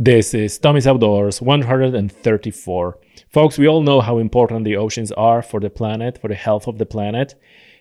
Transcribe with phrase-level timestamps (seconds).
[0.00, 2.98] This is Tommy's Outdoors 134.
[3.30, 6.68] Folks, we all know how important the oceans are for the planet, for the health
[6.68, 7.34] of the planet,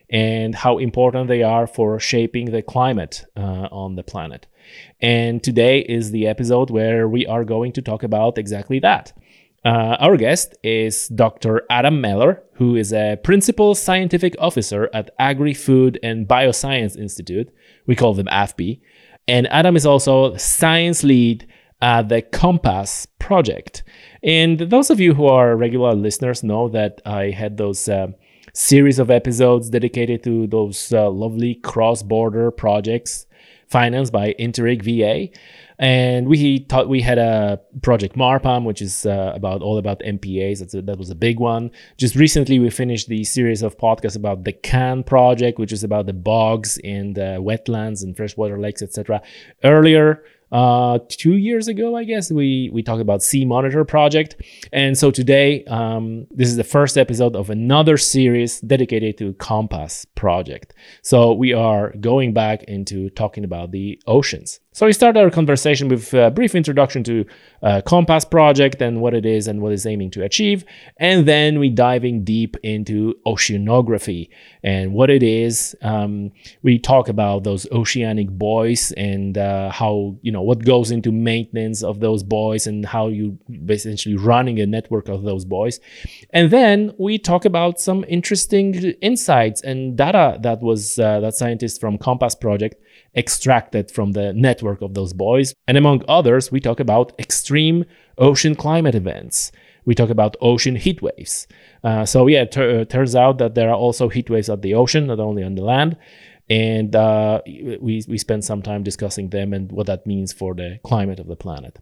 [0.09, 4.48] and how important they are for shaping the climate uh, on the planet.
[5.00, 9.14] And today is the episode where we are going to talk about exactly that.
[9.64, 11.62] Uh, our guest is Dr.
[11.70, 17.54] Adam Mellor, who is a principal scientific officer at Agri Food and Bioscience Institute.
[17.86, 18.82] We call them AFBI.
[19.28, 21.46] And Adam is also science lead
[21.82, 23.84] uh, the Compass project.
[24.24, 28.07] And those of you who are regular listeners know that I had those uh,
[28.54, 33.27] series of episodes dedicated to those uh, lovely cross border projects
[33.67, 35.38] financed by Interreg VA.
[35.79, 40.59] And we thought we had a project Marpam, which is uh, about all about MPAs.
[40.59, 41.69] That's a, that was a big one.
[41.97, 46.07] Just recently, we finished the series of podcasts about the CANN project, which is about
[46.07, 49.21] the bogs and the wetlands and freshwater lakes, etc.
[49.63, 54.35] Earlier, uh, two years ago, I guess we we talked about Sea Monitor project,
[54.71, 60.05] and so today um, this is the first episode of another series dedicated to Compass
[60.16, 60.73] project.
[61.02, 64.59] So we are going back into talking about the oceans.
[64.78, 67.25] So we start our conversation with a brief introduction to
[67.64, 70.64] uh, Compass project and what it is and what it's aiming to achieve,
[70.97, 74.30] and then we diving deep into oceanography
[74.61, 75.75] and what it is.
[75.81, 81.12] Um, we talk about those oceanic buoys and uh, how you know what goes into
[81.12, 85.80] maintenance of those buoys and how you essentially running a network of those buoys,
[86.34, 91.80] and then we talk about some interesting insights and data that was uh, that scientists
[91.80, 92.75] from Compass project
[93.17, 95.53] extracted from the network of those buoys.
[95.67, 97.83] And among others, we talk about extreme
[98.17, 99.51] ocean climate events.
[99.85, 101.47] We talk about ocean heat waves.
[101.83, 104.75] Uh, so, yeah, it uh, turns out that there are also heat waves at the
[104.75, 105.97] ocean, not only on the land.
[106.49, 110.79] And uh, we, we spend some time discussing them and what that means for the
[110.83, 111.79] climate of the planet.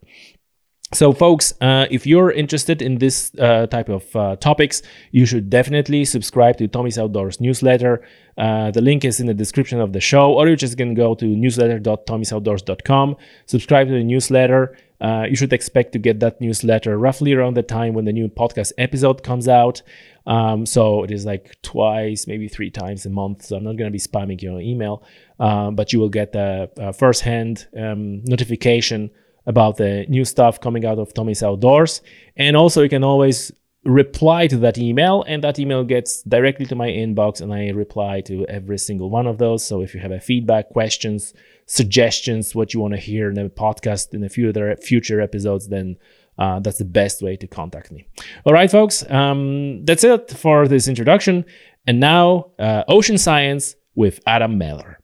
[0.94, 5.50] So, folks, uh, if you're interested in this uh, type of uh, topics, you should
[5.50, 8.06] definitely subscribe to Tommy's Outdoors newsletter.
[8.38, 11.16] Uh, the link is in the description of the show, or you just can go
[11.16, 14.76] to newsletter.tommysoutdoors.com, subscribe to the newsletter.
[15.00, 18.28] Uh, you should expect to get that newsletter roughly around the time when the new
[18.28, 19.82] podcast episode comes out.
[20.24, 23.44] Um, so it is like twice, maybe three times a month.
[23.44, 25.02] So I'm not going to be spamming your email,
[25.40, 29.10] uh, but you will get a, a first-hand um, notification
[29.46, 32.02] about the new stuff coming out of Tommy's Outdoors.
[32.36, 33.52] And also, you can always
[33.84, 38.20] reply to that email, and that email gets directly to my inbox, and I reply
[38.22, 39.64] to every single one of those.
[39.64, 41.32] So if you have a feedback, questions,
[41.66, 45.68] suggestions, what you want to hear in the podcast in a few other future episodes,
[45.68, 45.96] then
[46.38, 48.06] uh, that's the best way to contact me.
[48.44, 51.44] All right, folks, um, that's it for this introduction.
[51.86, 54.98] And now, uh, ocean science with Adam Mellor.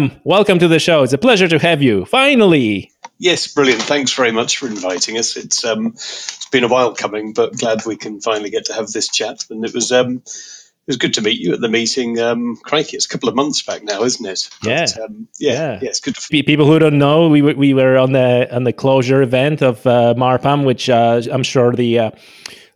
[0.00, 1.02] Adam, welcome to the show.
[1.02, 2.06] It's a pleasure to have you.
[2.06, 2.90] Finally.
[3.18, 3.82] Yes, brilliant.
[3.82, 5.36] Thanks very much for inviting us.
[5.36, 8.88] It's um, it's been a while coming, but glad we can finally get to have
[8.88, 9.44] this chat.
[9.50, 12.18] And it was um, it was good to meet you at the meeting.
[12.18, 14.48] Um, crikey, it's a couple of months back now, isn't it?
[14.62, 16.14] Yeah, but, um, yeah, yeah, yeah, It's good.
[16.14, 19.60] To People who don't know, we were, we were on the on the closure event
[19.60, 22.10] of uh, Marpam, which uh, I'm sure the uh,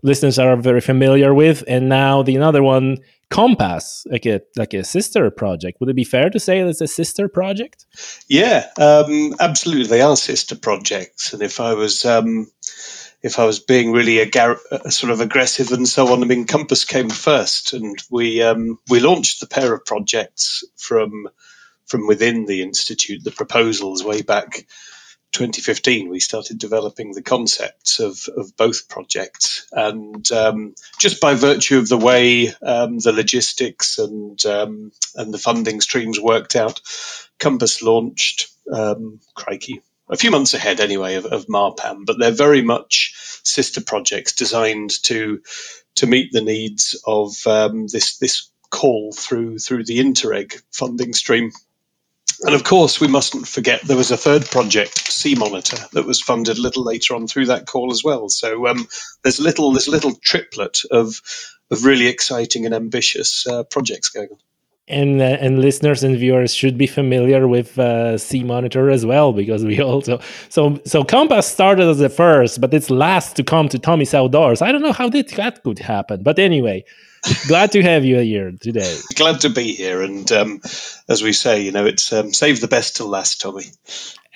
[0.03, 2.99] listeners are very familiar with, and now the another one
[3.31, 5.81] Compass, like a like a sister project.
[5.81, 7.87] Would it be fair to say that it's a sister project?
[8.29, 9.87] Yeah, um, absolutely.
[9.87, 12.47] They are sister projects, and if I was um,
[13.25, 16.85] if I was being really a, sort of aggressive and so on, I mean, Compass
[16.85, 21.29] came first, and we um, we launched the pair of projects from
[21.87, 23.25] from within the institute.
[23.25, 24.67] The proposals way back
[25.35, 29.67] 2015, we started developing the concepts of, of both projects.
[29.73, 35.39] And um, just by virtue of the way um, the logistics and, um, and the
[35.39, 36.81] funding streams worked out,
[37.39, 42.63] Compass launched, um, crikey, a few months ahead anyway of, of Marpam, but they're very
[42.63, 45.43] much sister projects designed to
[45.97, 51.53] to meet the needs of um, this this call through through the Interreg funding stream.
[52.47, 56.21] And of course, we mustn't forget there was a third project, Sea Monitor, that was
[56.21, 58.29] funded a little later on through that call as well.
[58.29, 58.87] So um,
[59.23, 61.23] there's little a little triplet of
[61.71, 64.39] of really exciting and ambitious uh, projects going on.
[64.87, 69.65] and uh, and listeners and viewers should be familiar with uh, Monitor as well because
[69.65, 70.21] we also
[70.51, 74.61] so so Compass started as the first, but it's last to come to Tommy's Outdoors.
[74.61, 76.85] I don't know how that could happen, but anyway,
[77.47, 78.99] glad to have you here today.
[79.17, 80.61] Glad to be here, and um,
[81.09, 83.65] as we say, you know, it's um, save the best till last, Tommy.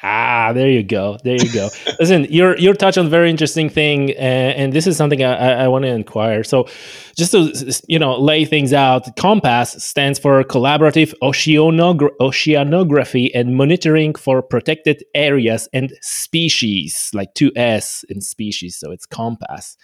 [0.02, 1.18] Ah, there you go.
[1.24, 1.70] There you go.
[2.00, 5.34] Listen, you're you're touching on a very interesting thing, uh, and this is something I,
[5.34, 6.44] I, I want to inquire.
[6.44, 6.68] So,
[7.16, 14.14] just to you know lay things out, Compass stands for Collaborative Oceanogra- Oceanography and Monitoring
[14.14, 18.76] for Protected Areas and Species, like two S in species.
[18.76, 19.76] So it's Compass.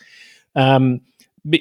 [0.54, 1.00] Um,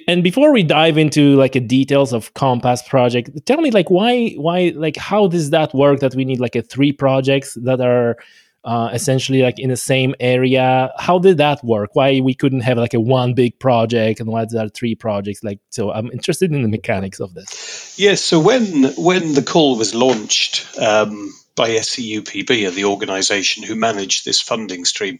[0.07, 4.29] and before we dive into like the details of compass project tell me like why
[4.31, 8.17] why like how does that work that we need like a three projects that are
[8.65, 10.91] uh, essentially like in the same area.
[10.97, 11.89] How did that work?
[11.93, 15.43] Why we couldn't have like a one big project and why there are three projects?
[15.43, 17.95] Like, so I'm interested in the mechanics of this.
[17.99, 18.21] Yes.
[18.21, 20.65] So when when the call was launched.
[20.79, 25.19] Um, by SEUPB, the organisation who manage this funding stream,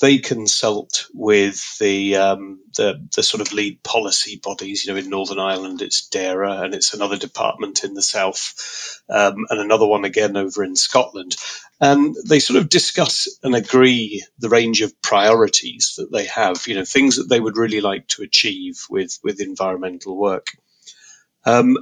[0.00, 4.84] they consult with the, um, the the sort of lead policy bodies.
[4.84, 9.46] You know, in Northern Ireland, it's DAERA, and it's another department in the south, um,
[9.50, 11.36] and another one again over in Scotland.
[11.80, 16.66] And they sort of discuss and agree the range of priorities that they have.
[16.66, 20.46] You know, things that they would really like to achieve with with environmental work.
[21.44, 21.76] Um,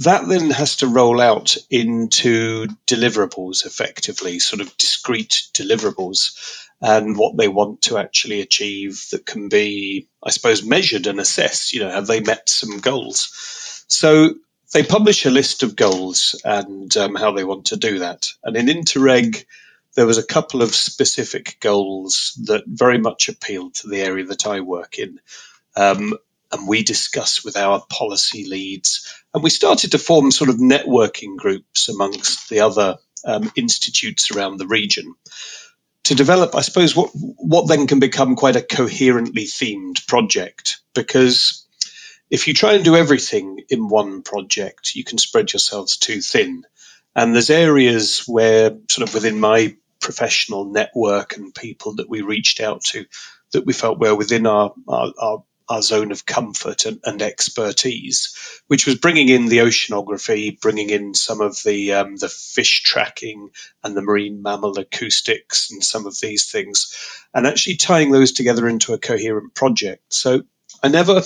[0.00, 7.36] that then has to roll out into deliverables effectively, sort of discrete deliverables, and what
[7.36, 11.74] they want to actually achieve that can be, I suppose, measured and assessed.
[11.74, 13.84] You know, have they met some goals?
[13.88, 14.34] So
[14.72, 18.28] they publish a list of goals and um, how they want to do that.
[18.42, 19.44] And in Interreg,
[19.96, 24.46] there was a couple of specific goals that very much appealed to the area that
[24.46, 25.20] I work in.
[25.76, 26.14] Um,
[26.52, 31.36] and we discuss with our policy leads and we started to form sort of networking
[31.36, 35.14] groups amongst the other um, institutes around the region
[36.04, 40.80] to develop, I suppose, what, what then can become quite a coherently themed project.
[40.94, 41.66] Because
[42.30, 46.64] if you try and do everything in one project, you can spread yourselves too thin.
[47.14, 52.60] And there's areas where, sort of within my professional network and people that we reached
[52.60, 53.04] out to,
[53.52, 58.34] that we felt were within our, our, our our zone of comfort and, and, expertise,
[58.66, 63.50] which was bringing in the oceanography, bringing in some of the um, the fish tracking
[63.84, 66.94] and the marine mammal acoustics and some of these things,
[67.32, 70.12] and actually tying those together into a coherent project.
[70.12, 70.42] So
[70.82, 71.22] I never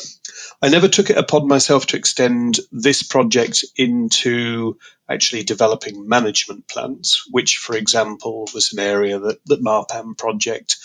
[0.63, 7.23] I never took it upon myself to extend this project into actually developing management plans,
[7.31, 10.77] which, for example, was an area that the MARPAM project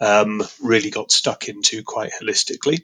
[0.00, 2.82] um, really got stuck into quite holistically.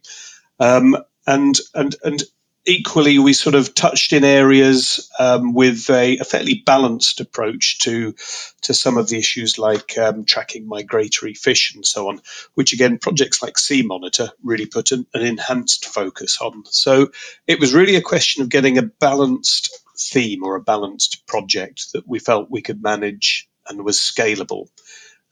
[0.58, 0.96] Um,
[1.26, 2.22] and and and
[2.66, 8.14] equally, we sort of touched in areas um, with a, a, fairly balanced approach to
[8.62, 12.20] to some of the issues like um, tracking migratory fish and so on,
[12.54, 16.64] which again projects like Sea Monitor really put an, an enhanced focus on.
[16.66, 17.10] So
[17.46, 22.06] it was really a question of getting a balanced theme or a balanced project that
[22.08, 24.68] we felt we could manage and was scalable.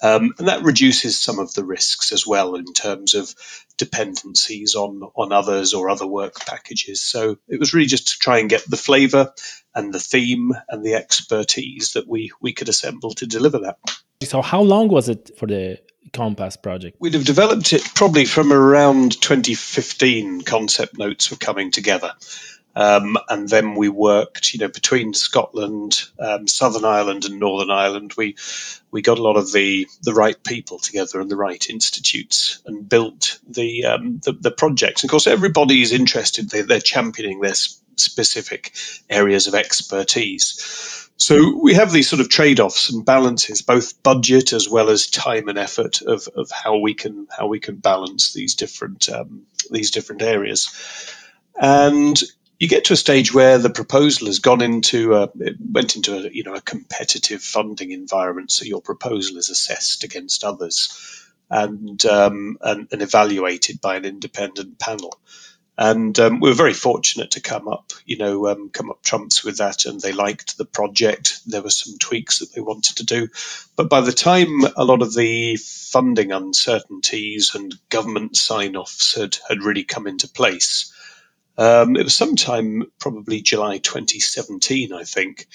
[0.01, 3.35] Um, and that reduces some of the risks as well in terms of
[3.77, 7.03] dependencies on, on others or other work packages.
[7.03, 9.33] So it was really just to try and get the flavor
[9.75, 13.79] and the theme and the expertise that we, we could assemble to deliver that.
[14.23, 15.79] So, how long was it for the
[16.13, 16.97] Compass project?
[17.01, 22.13] We'd have developed it probably from around 2015, concept notes were coming together.
[22.75, 28.15] Um, and then we worked, you know, between Scotland, um, Southern Ireland, and Northern Ireland.
[28.17, 28.37] We
[28.91, 32.89] we got a lot of the the right people together and the right institutes and
[32.89, 35.03] built the um, the, the projects.
[35.03, 36.51] Of course, everybody is interested.
[36.51, 37.55] They, they're championing their
[37.97, 38.75] specific
[39.11, 41.09] areas of expertise.
[41.21, 45.49] So we have these sort of trade-offs and balances, both budget as well as time
[45.49, 49.91] and effort of, of how we can how we can balance these different um, these
[49.91, 50.71] different areas.
[51.61, 52.23] And
[52.59, 56.31] you get to a stage where the proposal has gone into a, went into a
[56.31, 62.59] you know a competitive funding environment, so your proposal is assessed against others and um,
[62.61, 65.15] and, and, evaluated by an independent panel.
[65.81, 69.45] And um, we were very fortunate to come up, you know, um, come up trumps
[69.45, 71.39] with that, and they liked the project.
[71.47, 73.29] There were some tweaks that they wanted to do,
[73.77, 79.63] but by the time a lot of the funding uncertainties and government sign-offs had had
[79.63, 80.93] really come into place,
[81.59, 85.49] um, it was sometime probably July 2017, I think.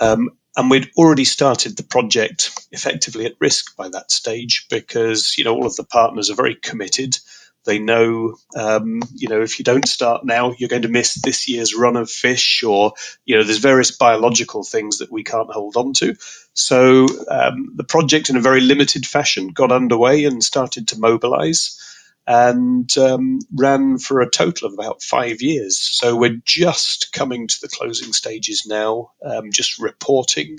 [0.00, 5.44] Um, and we'd already started the project effectively at risk by that stage because you
[5.44, 7.18] know all of the partners are very committed.
[7.64, 11.48] They know, um, you know, if you don't start now, you're going to miss this
[11.48, 12.92] year's run of fish, or
[13.24, 16.14] you know, there's various biological things that we can't hold on to.
[16.54, 21.95] So um, the project, in a very limited fashion, got underway and started to mobilise
[22.26, 25.78] and um, ran for a total of about five years.
[25.78, 30.58] So we're just coming to the closing stages now, um, just reporting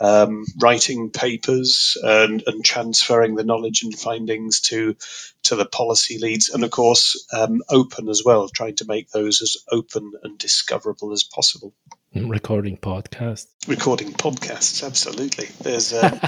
[0.00, 4.96] um, writing papers and, and, transferring the knowledge and findings to
[5.42, 9.42] to the policy leads, and of course um, open as well, trying to make those
[9.42, 11.74] as open and discoverable as possible.
[12.14, 13.48] Recording podcasts.
[13.68, 15.48] Recording podcasts, absolutely.
[15.60, 16.18] There's um,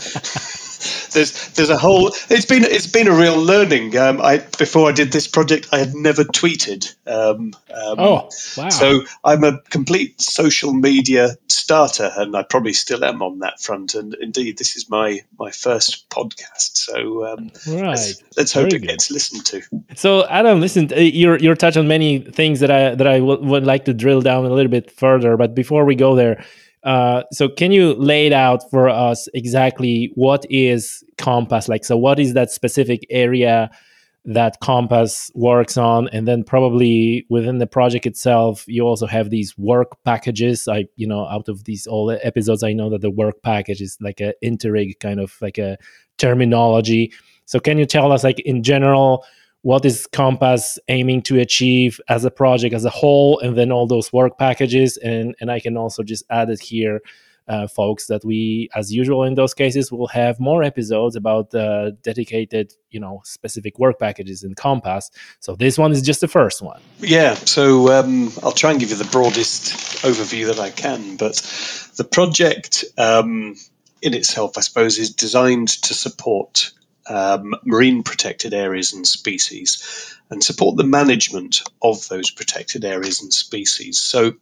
[1.13, 2.09] there's there's a whole.
[2.29, 3.97] It's been it's been a real learning.
[3.97, 6.95] Um, I before I did this project, I had never tweeted.
[7.07, 8.69] Um, um, oh, wow!
[8.69, 13.95] So I'm a complete social media starter, and I probably still am on that front.
[13.95, 16.77] And indeed, this is my my first podcast.
[16.77, 17.89] So um, right.
[17.89, 18.89] let's, let's hope Very it good.
[18.89, 19.63] gets listened to.
[19.95, 23.43] So Adam, listen, uh, you're you're touched on many things that I that I w-
[23.43, 25.37] would like to drill down a little bit further.
[25.37, 26.45] But before we go there.
[26.85, 31.85] Uh, so can you lay it out for us exactly what is Compass like?
[31.85, 33.71] So what is that specific area
[34.25, 39.59] that Compass works on, and then probably within the project itself, you also have these
[39.59, 40.69] work packages.
[40.69, 43.81] I, you know, out of these all the episodes, I know that the work package
[43.81, 45.77] is like a Interreg kind of like a
[46.19, 47.13] terminology.
[47.47, 49.25] So can you tell us, like in general,
[49.63, 53.87] what is Compass aiming to achieve as a project as a whole, and then all
[53.87, 57.01] those work packages, and and I can also just add it here
[57.49, 61.91] uh, folks that we, as usual in those cases, will have more episodes about uh,
[62.03, 65.11] dedicated, you know, specific work packages in Compass.
[65.41, 66.81] So this one is just the first one.
[66.99, 67.35] Yeah.
[67.35, 69.73] So um, I'll try and give you the broadest
[70.05, 71.17] overview that I can.
[71.17, 71.35] But
[71.97, 73.57] the project um,
[74.01, 76.73] in itself, I suppose, is designed to support
[77.09, 83.33] um, marine protected areas and species and support the management of those protected areas and
[83.33, 84.01] species.
[84.01, 84.33] So,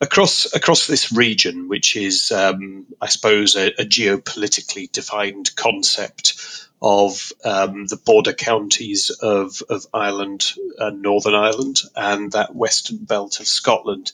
[0.00, 7.32] across across this region, which is, um, I suppose, a, a, geopolitically defined concept of
[7.44, 13.46] um, the border counties of, of Ireland and Northern Ireland and that western belt of
[13.46, 14.12] Scotland,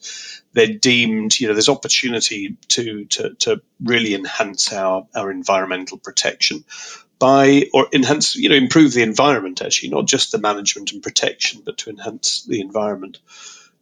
[0.52, 6.64] they're deemed, you know, there's opportunity to, to, to really enhance our, our environmental protection
[7.18, 11.62] by or enhance, you know, improve the environment actually, not just the management and protection,
[11.64, 13.18] but to enhance the environment.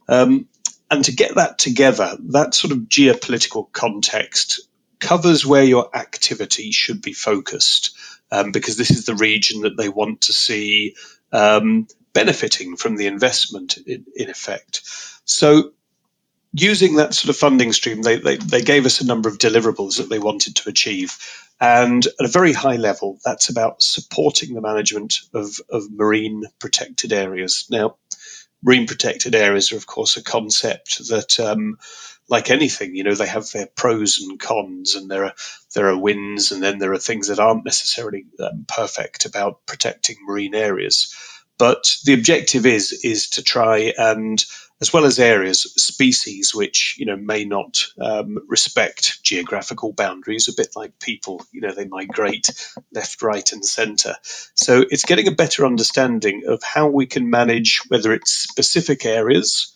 [0.08, 0.48] Um,
[0.90, 4.68] and to get that together, that sort of geopolitical context
[5.00, 7.96] covers where your activity should be focused,
[8.30, 10.94] um, because this is the region that they want to see
[11.32, 14.82] um, benefiting from the investment in, in effect.
[15.24, 15.72] So
[16.52, 19.98] using that sort of funding stream, they, they, they, gave us a number of deliverables
[19.98, 21.18] that they wanted to achieve.
[21.64, 27.10] And at a very high level, that's about supporting the management of, of marine protected
[27.10, 27.64] areas.
[27.70, 27.96] Now,
[28.62, 31.78] marine protected areas are, of course, a concept that, um,
[32.28, 35.34] like anything, you know, they have their pros and cons, and there are
[35.74, 40.16] there are wins, and then there are things that aren't necessarily um, perfect about protecting
[40.26, 41.14] marine areas.
[41.56, 44.44] But the objective is is to try and
[44.84, 50.52] as well as areas, species which you know may not um, respect geographical boundaries, a
[50.54, 51.42] bit like people.
[51.52, 52.50] You know, they migrate
[52.92, 54.16] left, right, and centre.
[54.52, 59.72] So it's getting a better understanding of how we can manage whether it's specific areas.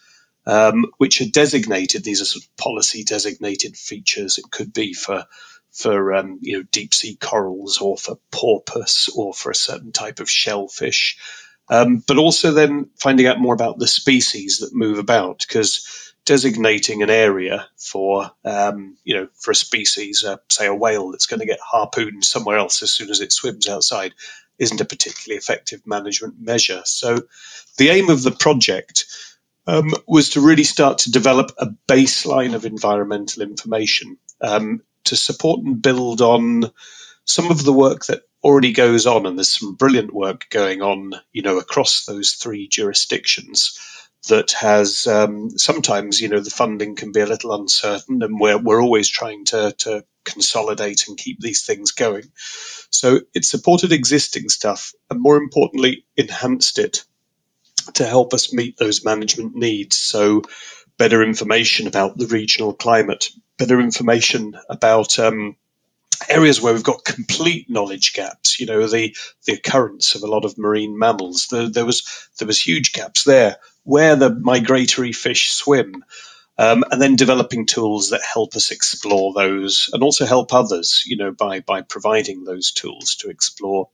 [0.46, 2.04] Um, which are designated.
[2.04, 4.38] These are sort of policy designated features.
[4.38, 5.26] It could be for
[5.72, 10.20] for um, you know deep sea corals or for porpoise or for a certain type
[10.20, 11.18] of shellfish
[11.70, 17.02] um, but also then finding out more about the species that move about because designating
[17.02, 21.40] an area for um, you know for a species, uh, say a whale that's going
[21.40, 24.12] to get harpooned somewhere else as soon as it swims outside,
[24.58, 26.82] isn't a particularly effective management measure.
[26.84, 27.22] So
[27.78, 29.06] the aim of the project
[29.66, 35.60] um, was to really start to develop a baseline of environmental information um, to support
[35.60, 36.70] and build on
[37.24, 41.12] some of the work that already goes on, and there's some brilliant work going on,
[41.32, 43.78] you know, across those three jurisdictions
[44.28, 48.58] that has um, sometimes, you know, the funding can be a little uncertain, and we're
[48.58, 52.24] we're always trying to to consolidate and keep these things going.
[52.90, 57.04] So it supported existing stuff, and more importantly, enhanced it
[57.94, 59.96] to help us meet those management needs.
[59.96, 60.42] So
[60.98, 65.56] better information about the regional climate, better information about um,
[66.28, 68.60] areas where we've got complete knowledge gaps.
[68.60, 71.46] You know, the the occurrence of a lot of marine mammals.
[71.48, 76.04] The, there was there was huge gaps there where the migratory fish swim.
[76.60, 81.16] Um, and then developing tools that help us explore those and also help others, you
[81.16, 83.90] know, by by providing those tools to explore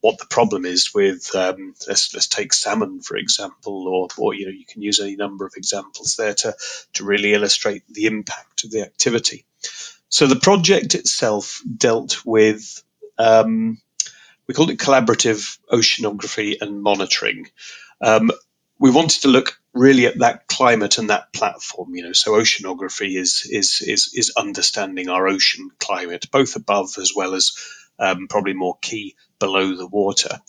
[0.00, 4.46] what the problem is with um, let's let's take salmon for example, or or you
[4.46, 6.54] know you can use any number of examples there to
[6.94, 9.44] to really illustrate the impact of the activity.
[10.08, 12.82] So the project itself dealt with
[13.18, 13.78] um,
[14.48, 17.50] we called it collaborative oceanography and monitoring.
[18.00, 18.30] Um,
[18.78, 21.94] we wanted to look really at that climate and that platform.
[21.94, 27.12] You know, so oceanography is is is is understanding our ocean climate, both above as
[27.14, 27.52] well as
[27.98, 30.40] um, probably more key below the water.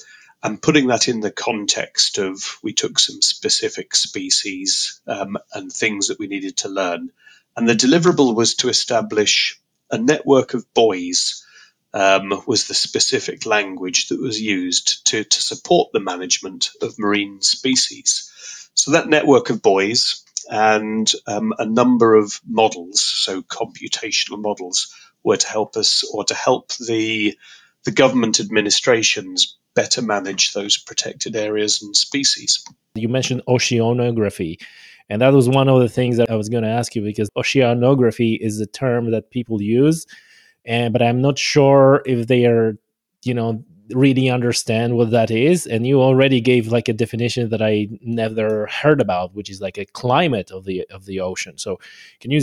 [0.42, 6.08] And putting that in the context of we took some specific species um, and things
[6.08, 7.12] that we needed to learn.
[7.60, 9.60] And the deliverable was to establish
[9.92, 11.46] a network of buoys
[11.94, 17.42] um, was the specific language that was used to, to support the management of marine
[17.42, 18.32] species.
[18.75, 25.36] So that network of buoys and um, a number of models, so computational models, were
[25.36, 27.38] to help us or to help the
[27.84, 32.63] the government administrations better manage those protected areas and species.
[32.96, 34.60] You mentioned oceanography.
[35.10, 37.30] And that was one of the things that I was going to ask you because
[37.38, 40.06] oceanography is a term that people use
[40.66, 42.78] and but I'm not sure if they are,
[43.24, 45.66] you know, really understand what that is.
[45.66, 49.80] And you already gave like a definition that I never heard about, which is like
[49.80, 51.58] a climate of the of the ocean.
[51.58, 51.80] So,
[52.20, 52.42] can you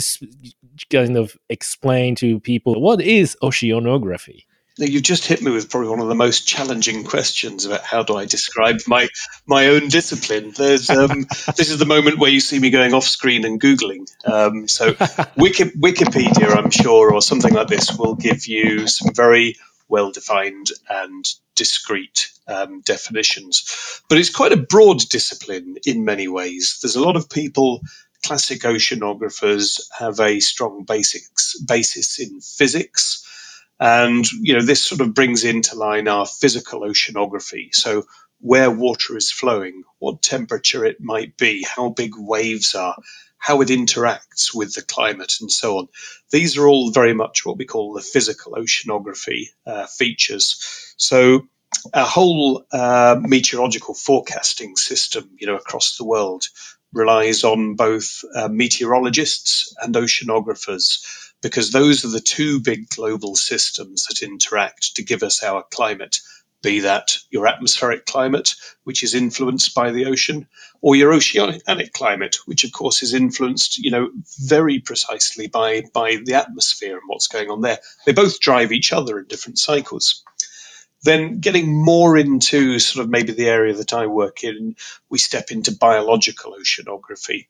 [0.89, 4.43] kind of explain to people what is oceanography?
[4.77, 8.15] You've just hit me with probably one of the most challenging questions about how do
[8.15, 9.09] I describe my
[9.45, 10.51] my own discipline.
[10.55, 11.21] There's um,
[11.55, 14.07] this is the moment where you see me going off screen and googling.
[14.25, 14.87] Um, so
[15.37, 19.55] Wiki, Wikipedia, I'm sure, or something like this, will give you some very
[19.89, 24.01] well defined and discrete um, definitions.
[24.09, 26.79] But it's quite a broad discipline in many ways.
[26.81, 27.81] There's a lot of people.
[28.25, 33.23] Classic oceanographers have a strong basics basis in physics
[33.79, 37.73] and you know this sort of brings into line our physical oceanography.
[37.73, 38.05] So
[38.39, 42.95] where water is flowing, what temperature it might be, how big waves are,
[43.37, 45.87] how it interacts with the climate, and so on.
[46.31, 50.93] These are all very much what we call the physical oceanography uh, features.
[50.97, 51.47] So
[51.93, 56.45] a whole uh, meteorological forecasting system, you know, across the world
[56.93, 64.05] relies on both uh, meteorologists and oceanographers because those are the two big global systems
[64.05, 66.19] that interact to give us our climate
[66.61, 70.47] be that your atmospheric climate, which is influenced by the ocean,
[70.81, 76.17] or your oceanic climate, which of course is influenced, you know, very precisely by, by
[76.25, 77.77] the atmosphere and what's going on there.
[78.05, 80.23] They both drive each other in different cycles.
[81.03, 84.75] Then getting more into sort of maybe the area that I work in,
[85.09, 87.47] we step into biological oceanography.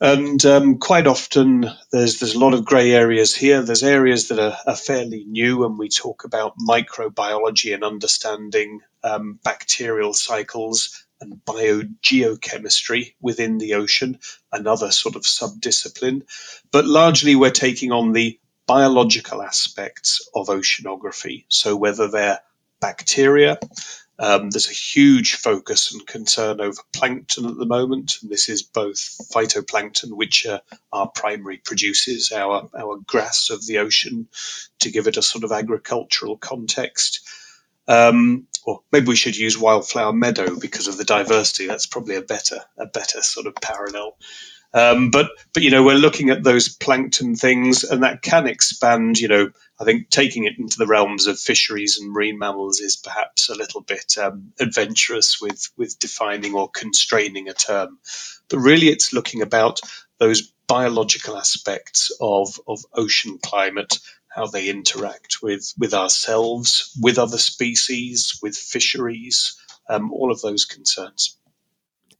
[0.00, 3.62] And um, quite often, there's there's a lot of grey areas here.
[3.62, 9.38] There's areas that are, are, fairly new, and we talk about microbiology and understanding um,
[9.44, 14.18] bacterial cycles and biogeochemistry within the ocean,
[14.52, 16.22] another sort of subdiscipline.
[16.72, 21.44] But largely, we're taking on the biological aspects of oceanography.
[21.48, 22.40] So whether they're
[22.80, 23.58] bacteria,
[24.18, 28.18] um, there's a huge focus and concern over plankton at the moment.
[28.22, 28.98] And this is both
[29.32, 30.60] phytoplankton, which uh,
[30.92, 34.28] our primary produces, our, our grass of the ocean,
[34.80, 37.28] to give it a sort of agricultural context.
[37.88, 41.66] Um, or maybe we should use wildflower meadow because of the diversity.
[41.66, 44.16] That's probably a better a better sort of parallel.
[44.74, 49.20] Um, but but you know we're looking at those plankton things, and that can expand.
[49.20, 52.96] You know, I think taking it into the realms of fisheries and marine mammals is
[52.96, 58.00] perhaps a little bit um, adventurous with with defining or constraining a term.
[58.50, 59.80] But really, it's looking about
[60.18, 67.38] those biological aspects of of ocean climate, how they interact with with ourselves, with other
[67.38, 69.56] species, with fisheries,
[69.88, 71.38] um, all of those concerns.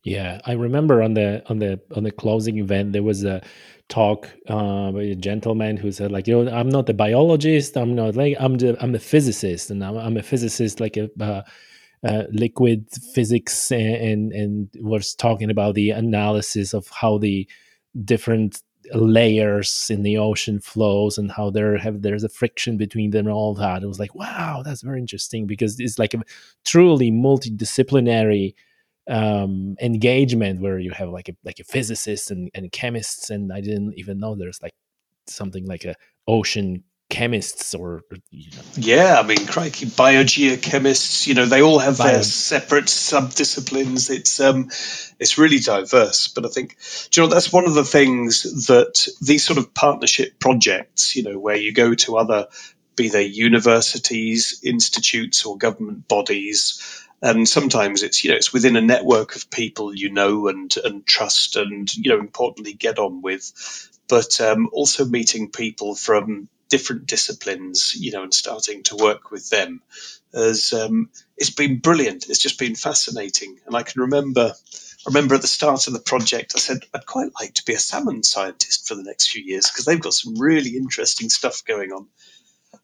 [0.05, 3.43] Yeah, I remember on the on the on the closing event there was a
[3.89, 7.95] talk uh, by a gentleman who said like you know I'm not a biologist I'm
[7.95, 11.43] not like I'm the I'm a physicist and I'm, I'm a physicist like a uh,
[12.07, 17.49] uh, liquid physics and, and and was talking about the analysis of how the
[18.05, 18.63] different
[18.93, 23.35] layers in the ocean flows and how there have there's a friction between them and
[23.35, 23.83] all that.
[23.83, 26.23] It was like wow that's very interesting because it's like a
[26.65, 28.55] truly multidisciplinary
[29.09, 33.61] um, engagement where you have like a like a physicist and, and chemists and I
[33.61, 34.75] didn't even know there's like
[35.27, 35.95] something like a
[36.27, 38.63] ocean chemists or you know.
[38.77, 44.41] yeah i mean crikey biogeochemists you know they all have Bio- their separate subdisciplines it's
[44.41, 44.69] um
[45.21, 46.77] it's really diverse but i think
[47.15, 51.39] you know that's one of the things that these sort of partnership projects you know
[51.39, 52.49] where you go to other
[52.97, 57.04] be they universities, institutes, or government bodies.
[57.25, 61.07] And sometimes it's you know it's within a network of people you know and and
[61.07, 67.07] trust and you know importantly get on with, but um, also meeting people from different
[67.07, 69.81] disciplines, you know, and starting to work with them
[70.35, 72.29] has um, it's been brilliant.
[72.29, 74.53] It's just been fascinating, and I can remember.
[74.53, 77.75] I remember at the start of the project, I said I'd quite like to be
[77.75, 81.65] a salmon scientist for the next few years because they've got some really interesting stuff
[81.65, 82.07] going on.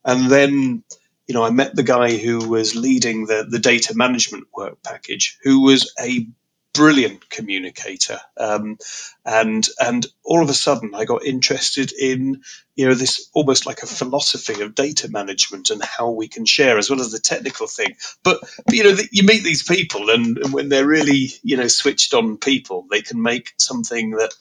[0.05, 0.85] And then,
[1.31, 5.39] you know, I met the guy who was leading the the data management work package,
[5.45, 6.27] who was a
[6.75, 8.21] brilliant communicator.
[8.37, 8.79] Um,
[9.25, 12.43] and and all of a sudden, I got interested in
[12.75, 16.79] you know this almost like a philosophy of data management and how we can share
[16.79, 17.95] as well as the technical thing.
[18.25, 21.59] But, but you know, the, you meet these people, and, and when they're really you
[21.59, 24.35] know switched on people, they can make something that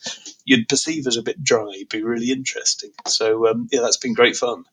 [0.44, 2.92] you'd perceive as a bit dry be really interesting.
[3.08, 4.66] So um, yeah, that's been great fun.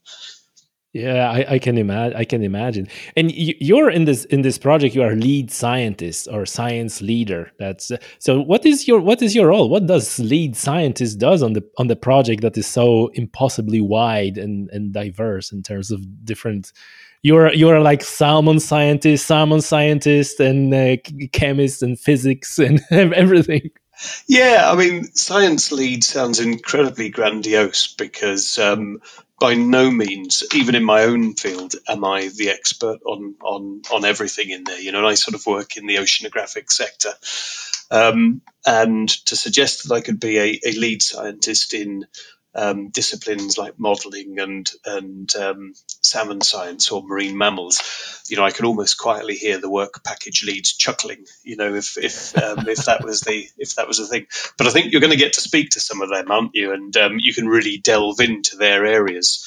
[0.97, 2.17] Yeah, I, I can imagine.
[2.17, 2.89] I can imagine.
[3.17, 4.95] And you're in this in this project.
[4.95, 7.53] You are lead scientist or science leader.
[7.59, 8.41] That's so.
[8.41, 9.69] What is your what is your role?
[9.69, 14.39] What does lead scientist does on the on the project that is so impossibly wide
[14.39, 16.73] and and diverse in terms of different.
[17.21, 20.97] You're you're like salmon scientist, salmon scientist, and uh,
[21.33, 23.71] chemist and physics and everything.
[24.29, 29.01] Yeah, I mean, science lead sounds incredibly grandiose because um,
[29.39, 34.05] by no means, even in my own field, am I the expert on on on
[34.05, 34.81] everything in there.
[34.81, 37.13] You know, and I sort of work in the oceanographic sector,
[37.91, 42.07] um, and to suggest that I could be a, a lead scientist in
[42.57, 48.51] um, disciplines like modelling and and um, salmon science or marine mammals, you know, I
[48.51, 51.27] can almost quietly hear the work package leads chuckling.
[51.45, 54.27] You know, if if um, if that was the if that was the thing.
[54.57, 56.73] But I think you're going to get to speak to some of them, aren't you?
[56.73, 59.47] And um, you can really delve into their areas.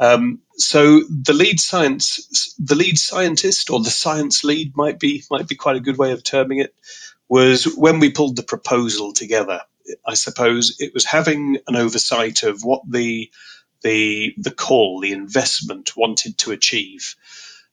[0.00, 5.48] Um, so the lead science, the lead scientist or the science lead might be might
[5.48, 6.74] be quite a good way of terming it.
[7.28, 9.60] Was when we pulled the proposal together
[10.06, 13.30] I suppose it was having an oversight of what the
[13.82, 17.14] the the call, the investment wanted to achieve.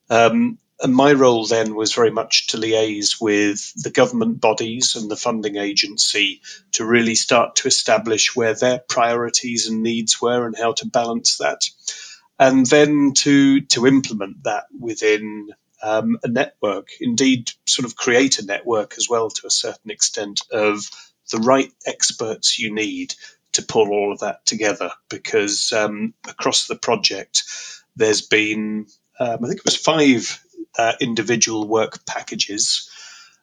[0.10, 5.10] Um, and my role then was very much to liaise with the government bodies and
[5.10, 6.42] the funding agency
[6.74, 11.38] to really start to establish where their priorities and needs were and how to balance
[11.38, 11.62] that.
[12.38, 15.50] And then to, to implement that within
[15.82, 20.42] um, a network, indeed, sort of create a network as well to a certain extent
[20.52, 20.90] of
[21.32, 23.14] the right experts you need
[23.54, 27.44] to pull all of that together because um, across the project
[27.96, 28.88] there's been
[29.20, 30.44] um, I think it was five
[30.78, 32.90] uh, individual work packages.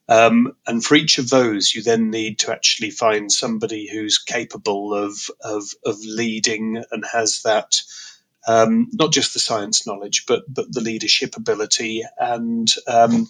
[0.08, 4.92] Um, and for each of those, you then need to actually find somebody who's capable
[4.92, 7.80] of, of, of leading and has that
[8.48, 13.28] um, not just the science knowledge, but but the leadership ability and um,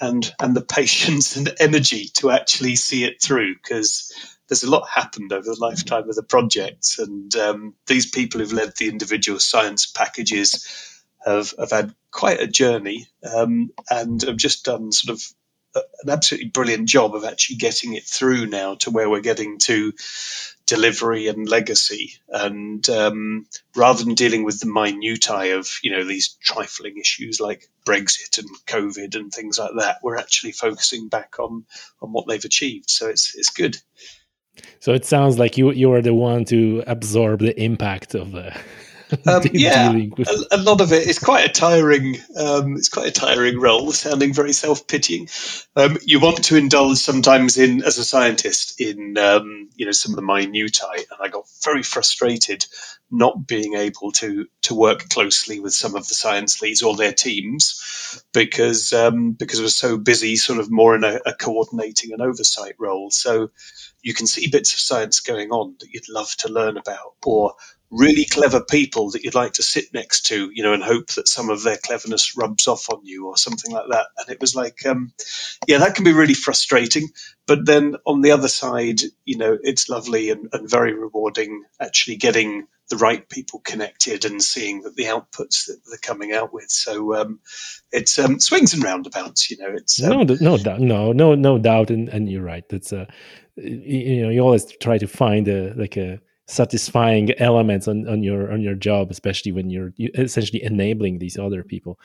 [0.00, 4.12] and and the patience and energy to actually see it through because
[4.48, 8.52] there's a lot happened over the lifetime of the project and um, these people who've
[8.52, 10.66] led the individual science packages
[11.24, 15.22] have, have had quite a journey um, and have just done sort of
[16.02, 19.92] an absolutely brilliant job of actually getting it through now to where we're getting to
[20.68, 22.12] delivery and legacy.
[22.28, 27.68] And um, rather than dealing with the minutiae of you know these trifling issues like
[27.84, 31.64] Brexit and COVID and things like that, we're actually focusing back on
[32.00, 32.90] on what they've achieved.
[32.90, 33.76] So it's it's good.
[34.80, 38.56] So it sounds like you you are the one to absorb the impact of the
[39.26, 42.16] Um, yeah, a, a, lot of it is quite a tiring.
[42.36, 45.28] Um, it's quite a tiring role, sounding very self-pitying.
[45.76, 50.12] Um, you want to indulge sometimes in, as a scientist, in um, you know some
[50.12, 52.66] of the minutiae, and I got very frustrated
[53.10, 57.12] not being able to to work closely with some of the science leads or their
[57.12, 62.22] teams because um, because was so busy, sort of more in a, a coordinating and
[62.22, 63.10] oversight role.
[63.10, 63.50] So
[64.02, 67.54] you can see bits of science going on that you'd love to learn about, or
[67.90, 71.28] really clever people that you'd like to sit next to, you know, and hope that
[71.28, 74.06] some of their cleverness rubs off on you or something like that.
[74.18, 75.12] And it was like, um,
[75.66, 77.08] yeah, that can be really frustrating.
[77.46, 82.16] But then on the other side, you know, it's lovely and, and very rewarding actually
[82.16, 86.70] getting the right people connected and seeing that the outputs that they're coming out with.
[86.70, 87.40] So um,
[87.92, 89.70] it's um, swings and roundabouts, you know.
[89.74, 92.64] It's um, no, no doubt, no, no, no doubt, and, and you're right.
[92.68, 93.06] That's a,
[93.56, 98.50] you know, you always try to find a like a satisfying elements on, on your
[98.50, 102.00] on your job especially when you're essentially enabling these other people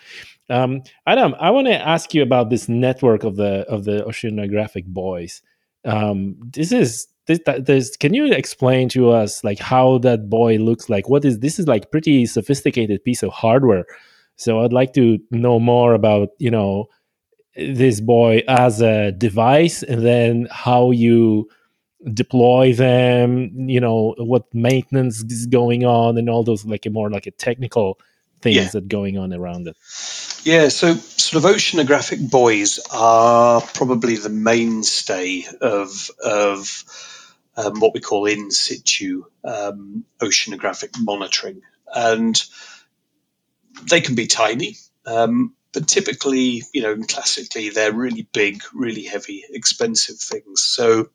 [0.50, 4.86] um, adam i want to ask you about this network of the of the oceanographic
[4.86, 5.42] buoys
[5.86, 10.90] um, this is this, this, can you explain to us like how that buoy looks
[10.90, 11.08] like?
[11.08, 11.58] What is this?
[11.58, 13.86] Is like pretty sophisticated piece of hardware.
[14.36, 16.88] So I'd like to know more about you know
[17.56, 21.48] this buoy as a device, and then how you
[22.12, 23.70] deploy them.
[23.70, 27.32] You know what maintenance is going on, and all those like a more like a
[27.32, 28.00] technical
[28.42, 28.70] things yeah.
[28.74, 29.78] that going on around it.
[30.44, 36.84] Yeah, so sort of oceanographic buoys are probably the mainstay of of
[37.56, 41.62] um, what we call in situ um, oceanographic monitoring,
[41.94, 42.44] and
[43.90, 44.76] they can be tiny.
[45.06, 50.62] Um, but typically, you know, classically, they're really big, really heavy, expensive things.
[50.62, 51.10] So,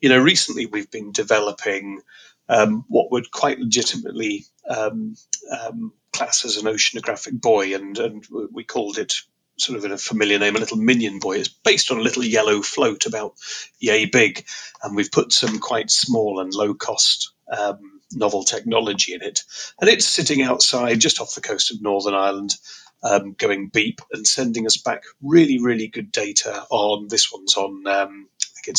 [0.00, 2.00] you know, recently we've been developing
[2.48, 5.14] um, what would quite legitimately um,
[5.50, 9.14] um, class as an oceanographic buoy, and, and we called it
[9.58, 11.38] sort of in a familiar name, a little minion buoy.
[11.38, 13.34] It's based on a little yellow float about
[13.78, 14.44] yay big,
[14.82, 19.44] and we've put some quite small and low cost um, novel technology in it.
[19.80, 22.56] And it's sitting outside just off the coast of Northern Ireland,
[23.02, 27.86] um, going beep and sending us back really, really good data on this one's on
[27.86, 28.28] um,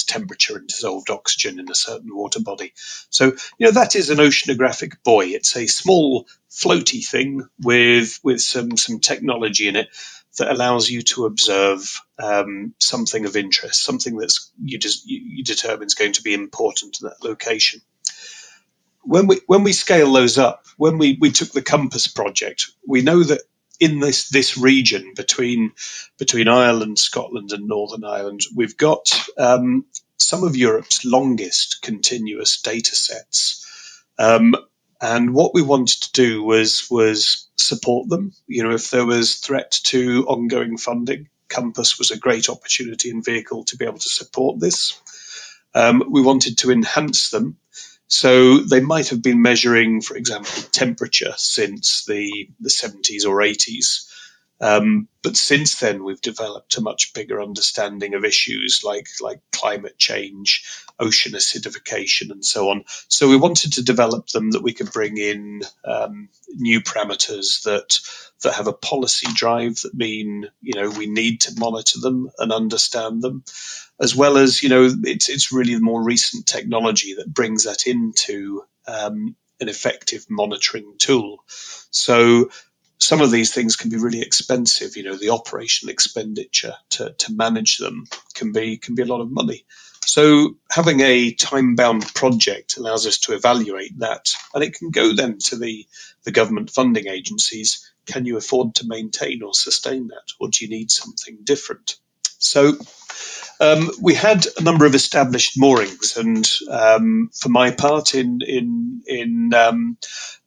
[0.07, 2.73] temperature and dissolved oxygen in a certain water body.
[3.09, 3.25] So,
[3.57, 5.29] you know, that is an oceanographic buoy.
[5.31, 9.89] It's a small floaty thing with with some some technology in it
[10.37, 15.43] that allows you to observe um, something of interest, something that's you just you, you
[15.43, 17.81] determine is going to be important to that location.
[19.03, 23.01] When we when we scale those up, when we, we took the Compass project, we
[23.01, 23.41] know that
[23.81, 25.73] in this this region between
[26.17, 29.85] between Ireland, Scotland, and Northern Ireland, we've got um,
[30.17, 33.67] some of Europe's longest continuous data sets.
[34.19, 34.55] Um,
[35.01, 38.33] and what we wanted to do was was support them.
[38.47, 43.25] You know, if there was threat to ongoing funding, Compass was a great opportunity and
[43.25, 45.01] vehicle to be able to support this.
[45.73, 47.57] Um, we wanted to enhance them
[48.11, 54.05] so they might have been measuring, for example, temperature since the, the 70s or 80s.
[54.61, 59.97] Um, but since then, we've developed a much bigger understanding of issues like like climate
[59.97, 60.63] change,
[60.99, 62.83] ocean acidification, and so on.
[63.07, 67.99] So we wanted to develop them that we could bring in um, new parameters that
[68.43, 72.51] that have a policy drive that mean you know we need to monitor them and
[72.51, 73.43] understand them,
[73.99, 77.87] as well as you know it's it's really the more recent technology that brings that
[77.87, 81.43] into um, an effective monitoring tool.
[81.47, 82.49] So
[83.01, 84.95] some of these things can be really expensive.
[84.95, 89.21] You know, the operational expenditure to, to manage them can be can be a lot
[89.21, 89.65] of money.
[90.05, 95.37] So having a time-bound project allows us to evaluate that, and it can go then
[95.49, 95.85] to the,
[96.23, 97.91] the government funding agencies.
[98.07, 101.97] Can you afford to maintain or sustain that, or do you need something different?
[102.39, 102.73] So
[103.59, 109.03] um, we had a number of established moorings, and um, for my part, in in
[109.05, 109.97] in um,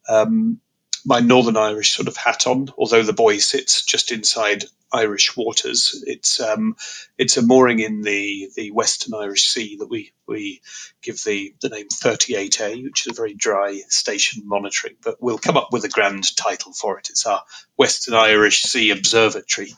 [0.09, 0.61] um
[1.05, 4.65] my Northern Irish sort of hat on, although the buoy sits just inside
[4.95, 6.03] Irish waters.
[6.07, 6.77] It's um,
[7.19, 10.63] it's a mooring in the, the Western Irish Sea that we we
[11.03, 15.57] give the, the name 38A, which is a very dry station monitoring, but we'll come
[15.57, 17.11] up with a grand title for it.
[17.11, 17.43] It's our
[17.77, 19.73] Western Irish Sea Observatory.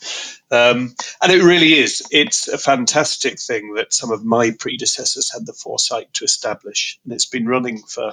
[0.50, 2.02] Um, and it really is.
[2.12, 7.00] It's a fantastic thing that some of my predecessors had the foresight to establish.
[7.02, 8.12] And it's been running for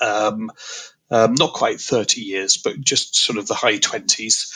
[0.00, 0.50] um,
[1.10, 4.52] um, not quite 30 years, but just sort of the high 20s.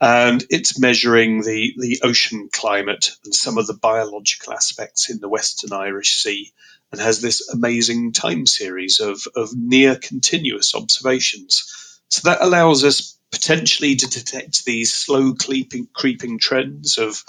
[0.00, 5.28] And it's measuring the, the ocean climate and some of the biological aspects in the
[5.28, 6.52] Western Irish Sea
[6.90, 12.00] and has this amazing time series of, of near continuous observations.
[12.08, 17.24] So that allows us potentially to detect these slow creeping, creeping trends of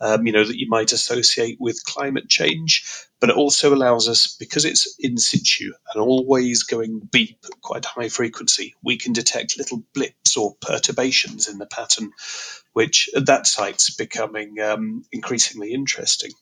[0.00, 2.84] um, you know, that you might associate with climate change.
[3.18, 7.84] But it also allows us, because it's in situ and always going beep at quite
[7.86, 12.10] high frequency, we can detect little blips or perturbations in the pattern,
[12.74, 16.32] which at that site's becoming um, increasingly interesting.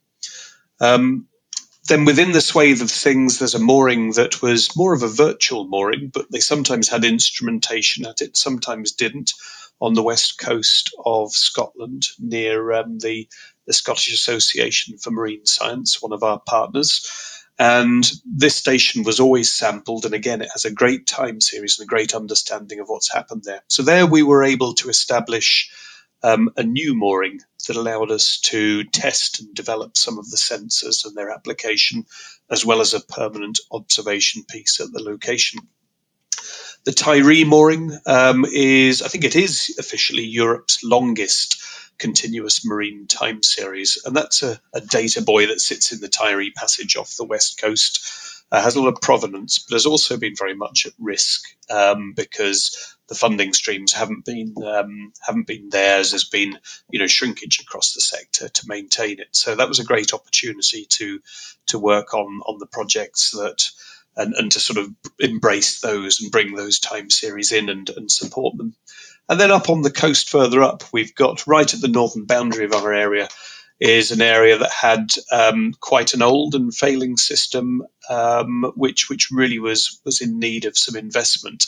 [0.81, 1.29] Um,
[1.87, 5.69] then within the swathe of things, there's a mooring that was more of a virtual
[5.69, 9.35] mooring, but they sometimes had instrumentation at it, sometimes didn't
[9.80, 13.28] on the west coast of Scotland near um, the,
[13.66, 17.42] the Scottish Association for Marine Science, one of our partners.
[17.58, 20.04] And this station was always sampled.
[20.04, 23.44] And again, it has a great time series and a great understanding of what's happened
[23.44, 23.62] there.
[23.68, 25.70] So there we were able to establish
[26.24, 31.04] um, a new mooring that allowed us to test and develop some of the sensors
[31.04, 32.06] and their application,
[32.50, 35.60] as well as a permanent observation piece at the location.
[36.85, 41.62] The Tiree mooring um, is, I think it is officially Europe's longest
[41.99, 43.99] continuous marine time series.
[44.05, 47.61] And that's a, a data buoy that sits in the Tiree Passage off the west
[47.61, 48.20] coast.
[48.53, 52.12] Uh, has a lot of provenance, but has also been very much at risk um,
[52.12, 55.97] because the funding streams haven't been um, haven't been there.
[55.97, 56.59] There's been
[56.90, 59.29] you know shrinkage across the sector to maintain it.
[59.33, 61.20] So that was a great opportunity to
[61.68, 63.70] to work on on the projects that
[64.16, 68.11] and, and to sort of embrace those and bring those time series in and, and
[68.11, 68.74] support them.
[69.29, 72.64] And then up on the coast further up, we've got right at the northern boundary
[72.64, 73.29] of our area
[73.81, 79.31] is an area that had um, quite an old and failing system, um, which which
[79.31, 81.66] really was was in need of some investment.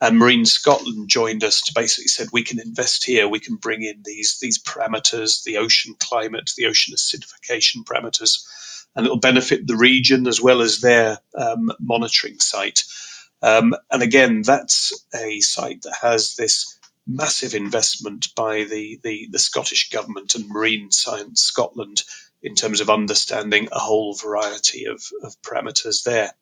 [0.00, 3.82] And Marine Scotland joined us to basically said we can invest here, we can bring
[3.82, 8.44] in these these parameters, the ocean climate, the ocean acidification parameters,
[8.94, 12.84] and it'll benefit the region as well as their um, monitoring site.
[13.42, 19.38] Um, and again, that's a site that has this massive investment by the, the, the,
[19.38, 22.02] Scottish government and Marine Science Scotland
[22.42, 26.32] in terms of understanding a whole variety of, of parameters there.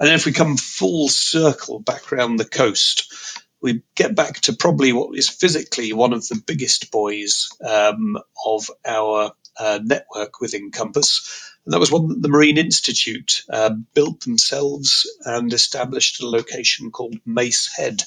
[0.00, 4.52] And then if we come full circle back around the coast, we get back to
[4.52, 10.72] probably what is physically one of the biggest buoys um, of our uh, network within
[10.72, 16.28] Compass, and that was one that the Marine Institute uh, built themselves and established a
[16.28, 18.02] location called Mace Head.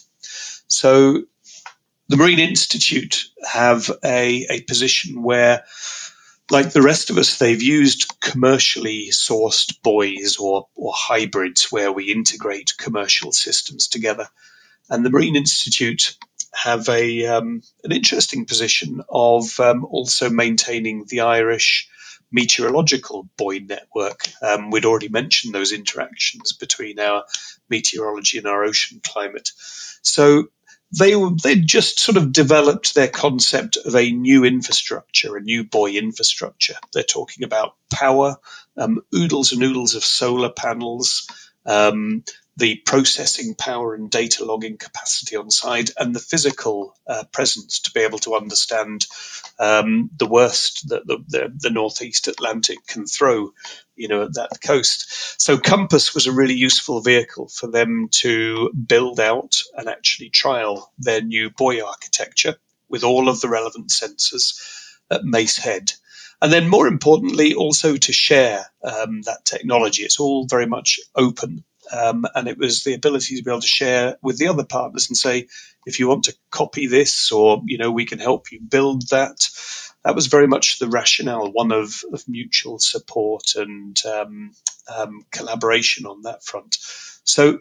[0.67, 1.23] So
[2.09, 5.63] the Marine Institute have a, a position where,
[6.51, 12.11] like the rest of us, they've used commercially sourced buoys or, or hybrids where we
[12.11, 14.27] integrate commercial systems together.
[14.89, 16.17] And the Marine Institute
[16.53, 21.89] have a um, an interesting position of um, also maintaining the Irish
[22.35, 24.27] meteorological buoy network.
[24.41, 27.23] Um, we'd already mentioned those interactions between our
[27.69, 29.49] meteorology and our ocean climate.
[30.01, 30.49] So
[30.99, 35.97] they they just sort of developed their concept of a new infrastructure, a new buoy
[35.97, 36.75] infrastructure.
[36.93, 38.35] They're talking about power,
[38.77, 41.27] um, oodles and oodles of solar panels,
[41.65, 42.23] um,
[42.57, 47.91] the processing power and data logging capacity on site and the physical uh, presence to
[47.91, 49.05] be able to understand
[49.59, 53.51] um, the worst that the, the, the, northeast Atlantic can throw,
[53.95, 55.41] you know, at that coast.
[55.41, 60.91] So Compass was a really useful vehicle for them to build out and actually trial
[60.97, 62.55] their new buoy architecture
[62.87, 64.57] with all of the relevant sensors
[65.11, 65.91] at Mace Head.
[66.41, 70.03] And then, more importantly, also to share um, that technology.
[70.03, 73.67] It's all very much open um, and it was the ability to be able to
[73.67, 75.47] share with the other partners and say,
[75.85, 79.47] if you want to copy this, or you know, we can help you build that.
[80.03, 84.51] That was very much the rationale, one of, of mutual support and um,
[84.93, 86.77] um, collaboration on that front.
[87.23, 87.59] So,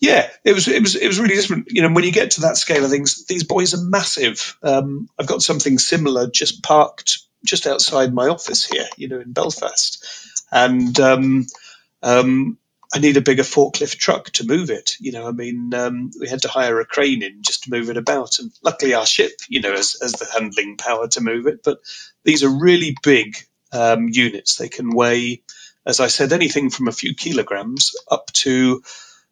[0.00, 1.68] yeah, it was it was it was really different.
[1.70, 4.58] You know, when you get to that scale of things, these buoys are massive.
[4.62, 9.32] Um, I've got something similar just parked just outside my office here, you know, in
[9.32, 10.04] Belfast,
[10.50, 11.46] and um,
[12.02, 12.58] um,
[12.92, 14.96] I need a bigger forklift truck to move it.
[15.00, 17.90] You know, I mean, um, we had to hire a crane in just to move
[17.90, 21.46] it about, and luckily our ship, you know, has, has the handling power to move
[21.46, 21.62] it.
[21.62, 21.78] But
[22.24, 23.36] these are really big
[23.72, 24.56] um, units.
[24.56, 25.42] They can weigh,
[25.86, 28.82] as I said, anything from a few kilograms up to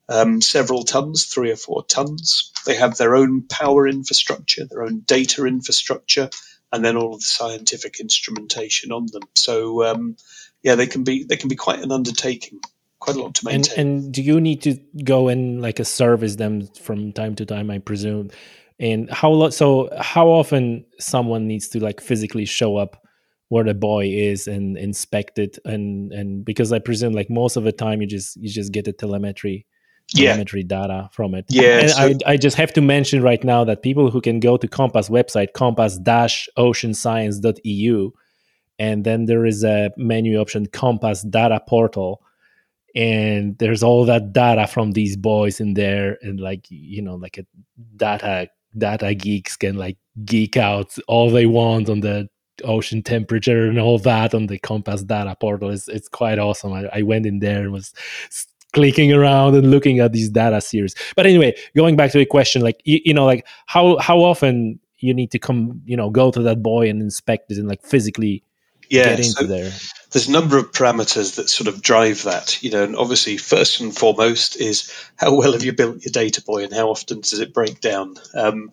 [0.08, 2.52] um, several tons, three or four tons.
[2.66, 6.30] They have their own power infrastructure, their own data infrastructure,
[6.72, 9.22] and then all of the scientific instrumentation on them.
[9.34, 10.16] So, um,
[10.62, 12.60] yeah, they can be they can be quite an undertaking
[13.02, 13.78] quite a lot to maintain.
[13.78, 17.44] And, and do you need to go and like a service them from time to
[17.44, 17.70] time?
[17.70, 18.30] I presume.
[18.78, 19.90] And how so?
[20.00, 23.00] How often someone needs to like physically show up
[23.48, 27.64] where the buoy is and inspect it and and because I presume like most of
[27.64, 29.66] the time you just you just get the telemetry
[30.08, 30.68] telemetry yeah.
[30.68, 31.44] data from it.
[31.48, 31.80] Yeah.
[31.80, 34.56] And so- I, I just have to mention right now that people who can go
[34.56, 38.10] to Compass website, compass-oceanscience.eu,
[38.78, 42.20] and then there is a menu option Compass Data Portal
[42.94, 47.38] and there's all that data from these buoys in there and like you know like
[47.38, 47.46] a
[47.96, 52.28] data data geeks can like geek out all they want on the
[52.64, 55.70] ocean temperature and all that on the compass data portal.
[55.70, 56.72] It's, it's quite awesome.
[56.72, 57.92] I, I went in there and was
[58.72, 60.94] clicking around and looking at these data series.
[61.16, 64.78] But anyway going back to the question like you, you know like how how often
[64.98, 67.82] you need to come you know go to that buoy and inspect it and like
[67.82, 68.44] physically
[68.92, 69.72] yeah, get into so there
[70.12, 73.80] there's a number of parameters that sort of drive that, you know, and obviously first
[73.80, 77.40] and foremost is how well have you built your data buoy and how often does
[77.40, 78.16] it break down?
[78.34, 78.72] Um,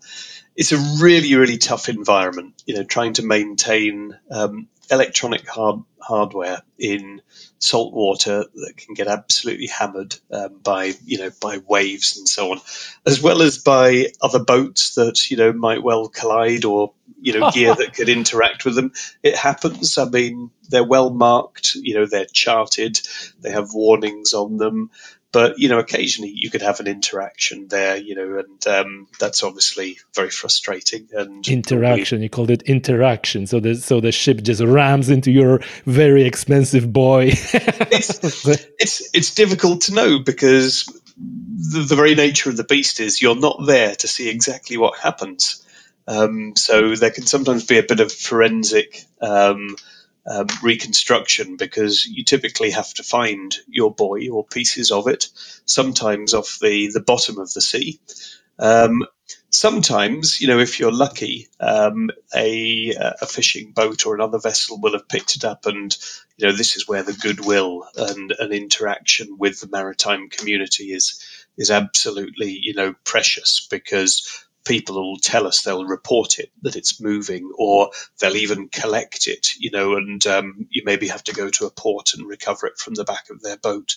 [0.55, 6.61] it's a really, really tough environment, you know, trying to maintain um, electronic hard, hardware
[6.77, 7.21] in
[7.59, 12.51] salt water that can get absolutely hammered um, by, you know, by waves and so
[12.51, 12.59] on,
[13.05, 16.91] as well as by other boats that, you know, might well collide or,
[17.21, 18.91] you know, gear that could interact with them.
[19.23, 19.97] It happens.
[19.97, 21.75] I mean, they're well marked.
[21.75, 22.99] You know, they're charted.
[23.41, 24.91] They have warnings on them
[25.31, 29.43] but you know occasionally you could have an interaction there you know and um, that's
[29.43, 34.41] obviously very frustrating and interaction probably, you called it interaction so the so the ship
[34.41, 38.45] just rams into your very expensive buoy it's,
[38.79, 40.85] it's it's difficult to know because
[41.17, 44.97] the, the, very nature of the beast is you're not there to see exactly what
[44.97, 45.65] happens
[46.09, 49.75] um, so there can sometimes be a bit of forensic um,
[50.25, 55.27] um, reconstruction because you typically have to find your buoy or pieces of it,
[55.65, 57.99] sometimes off the, the bottom of the sea.
[58.57, 59.05] Um,
[59.51, 62.89] sometimes, you know, if you're lucky, um, a,
[63.21, 65.95] a fishing boat or another vessel will have picked it up, and
[66.37, 71.23] you know, this is where the goodwill and an interaction with the maritime community is
[71.55, 77.01] is absolutely, you know, precious because people will tell us they'll report it that it's
[77.01, 81.49] moving, or they'll even collect it, you know, and um, you maybe have to go
[81.49, 83.95] to a port and recover it from the back of their boat.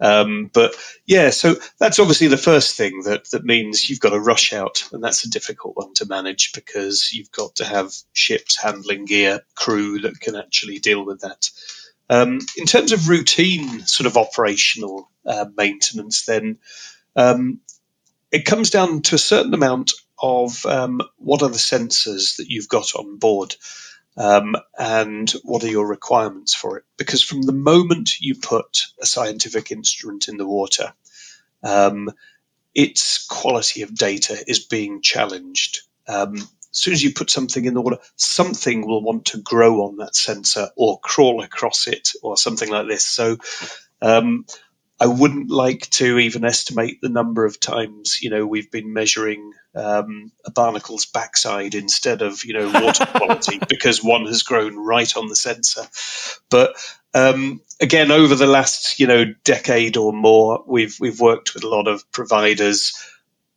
[0.00, 0.74] Um, but
[1.04, 4.88] yeah, so that's obviously the first thing that that means you've got to rush out,
[4.92, 9.40] and that's a difficult one to manage because you've got to have ships, handling gear,
[9.54, 11.50] crew that can actually deal with that.
[12.08, 16.58] Um, in terms of routine sort of operational uh, maintenance, then
[17.14, 17.60] um,
[18.32, 22.68] it comes down to a certain amount of um, what are the sensors that you've
[22.68, 23.54] got on board
[24.16, 26.84] um, and what are your requirements for it.
[26.96, 30.92] Because from the moment you put a scientific instrument in the water,
[31.62, 32.10] um,
[32.74, 35.80] its quality of data is being challenged.
[36.06, 39.86] Um, as soon as you put something in the water, something will want to grow
[39.86, 43.04] on that sensor or crawl across it or something like this.
[43.04, 43.38] So
[44.00, 44.46] um,
[45.00, 49.52] I wouldn't like to even estimate the number of times you know we've been measuring
[49.74, 55.16] um, a barnacle's backside instead of you know water quality because one has grown right
[55.16, 55.82] on the sensor.
[56.50, 56.74] But
[57.14, 61.68] um, again, over the last you know decade or more, we've we've worked with a
[61.68, 62.92] lot of providers.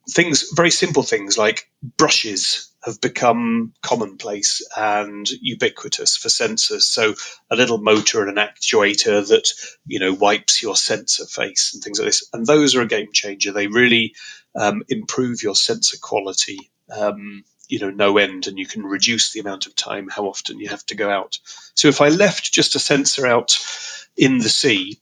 [0.10, 6.82] Things very simple things like brushes have become commonplace and ubiquitous for sensors.
[6.82, 7.16] So
[7.50, 9.48] a little motor and an actuator that
[9.86, 13.10] you know wipes your sensor face and things like this, and those are a game
[13.14, 13.52] changer.
[13.52, 14.16] They really
[14.56, 16.72] um, improve your sensor quality.
[16.96, 20.60] Um, you know, no end, and you can reduce the amount of time how often
[20.60, 21.40] you have to go out.
[21.76, 23.58] So if I left just a sensor out
[24.18, 25.00] in the sea,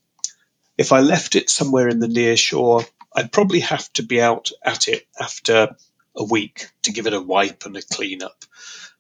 [0.78, 4.52] if I left it somewhere in the near shore, I'd probably have to be out
[4.64, 5.76] at it after
[6.16, 8.46] a week to give it a wipe and a clean up.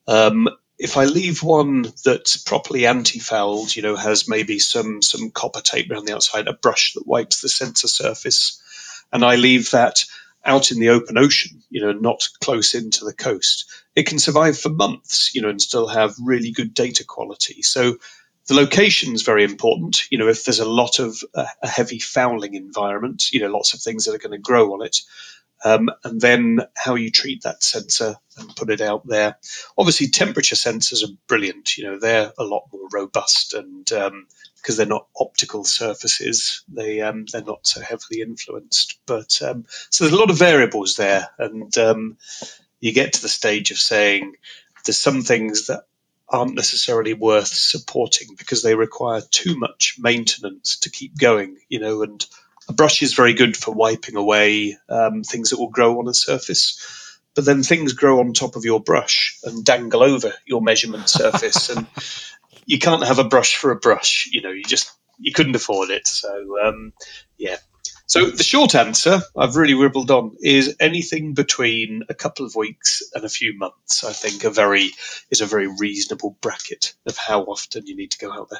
[0.07, 5.61] Um, if I leave one that's properly anti-fouled, you know, has maybe some some copper
[5.61, 8.61] tape around the outside, a brush that wipes the sensor surface,
[9.11, 10.03] and I leave that
[10.43, 14.57] out in the open ocean, you know, not close into the coast, it can survive
[14.57, 17.61] for months, you know, and still have really good data quality.
[17.61, 17.97] So
[18.47, 20.09] the location is very important.
[20.09, 23.73] You know, if there's a lot of uh, a heavy fouling environment, you know, lots
[23.73, 24.97] of things that are going to grow on it,
[25.63, 29.37] um, and then how you treat that sensor and put it out there.
[29.77, 31.77] Obviously, temperature sensors are brilliant.
[31.77, 34.27] You know, they're a lot more robust and um,
[34.61, 38.99] because they're not optical surfaces, they um, they're not so heavily influenced.
[39.05, 42.17] But um, so there's a lot of variables there, and um,
[42.79, 44.35] you get to the stage of saying
[44.85, 45.85] there's some things that
[46.29, 51.57] aren't necessarily worth supporting because they require too much maintenance to keep going.
[51.67, 52.25] You know, and
[52.71, 56.13] a brush is very good for wiping away um, things that will grow on a
[56.13, 61.09] surface, but then things grow on top of your brush and dangle over your measurement
[61.09, 61.85] surface, and
[62.65, 64.29] you can't have a brush for a brush.
[64.31, 66.07] You know, you just you couldn't afford it.
[66.07, 66.93] So um,
[67.37, 67.57] yeah.
[68.05, 73.01] So the short answer, I've really ribbled on, is anything between a couple of weeks
[73.13, 74.03] and a few months.
[74.03, 74.91] I think a very
[75.29, 78.59] is a very reasonable bracket of how often you need to go out there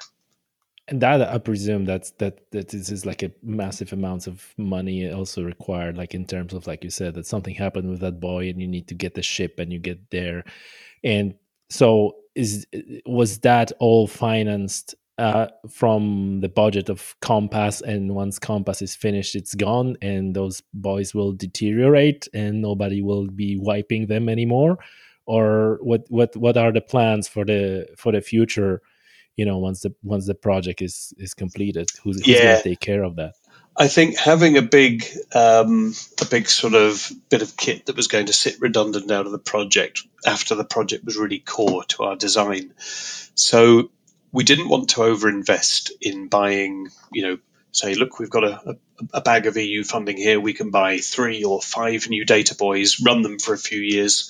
[0.91, 5.09] and that I presume that's that that this is like a massive amounts of money
[5.11, 8.49] also required, like in terms of like you said that something happened with that buoy
[8.49, 10.43] and you need to get the ship and you get there,
[11.03, 11.33] and
[11.69, 12.67] so is
[13.05, 19.35] was that all financed uh, from the budget of Compass, and once Compass is finished,
[19.35, 24.77] it's gone, and those buoys will deteriorate, and nobody will be wiping them anymore,
[25.25, 26.05] or what?
[26.09, 26.35] What?
[26.35, 28.81] What are the plans for the for the future?
[29.41, 32.43] You know once the once the project is is completed who's, who's yeah.
[32.43, 33.33] going to take care of that
[33.75, 38.07] I think having a big um, a big sort of bit of kit that was
[38.07, 42.03] going to sit redundant out of the project after the project was really core to
[42.03, 42.73] our design.
[43.33, 43.89] So
[44.31, 47.37] we didn't want to overinvest in buying, you know,
[47.71, 48.75] say, look, we've got a, a,
[49.15, 50.39] a bag of EU funding here.
[50.39, 54.29] We can buy three or five new data buoys, run them for a few years,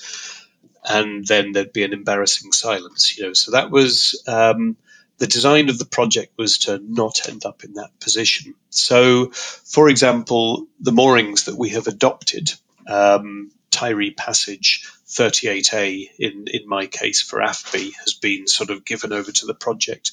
[0.88, 3.18] and then there'd be an embarrassing silence.
[3.18, 4.76] You know, so that was um,
[5.22, 8.56] the design of the project was to not end up in that position.
[8.70, 12.52] So, for example, the moorings that we have adopted,
[12.88, 19.12] um, Tiree Passage 38A in, in my case for AFBI has been sort of given
[19.12, 20.10] over to the project,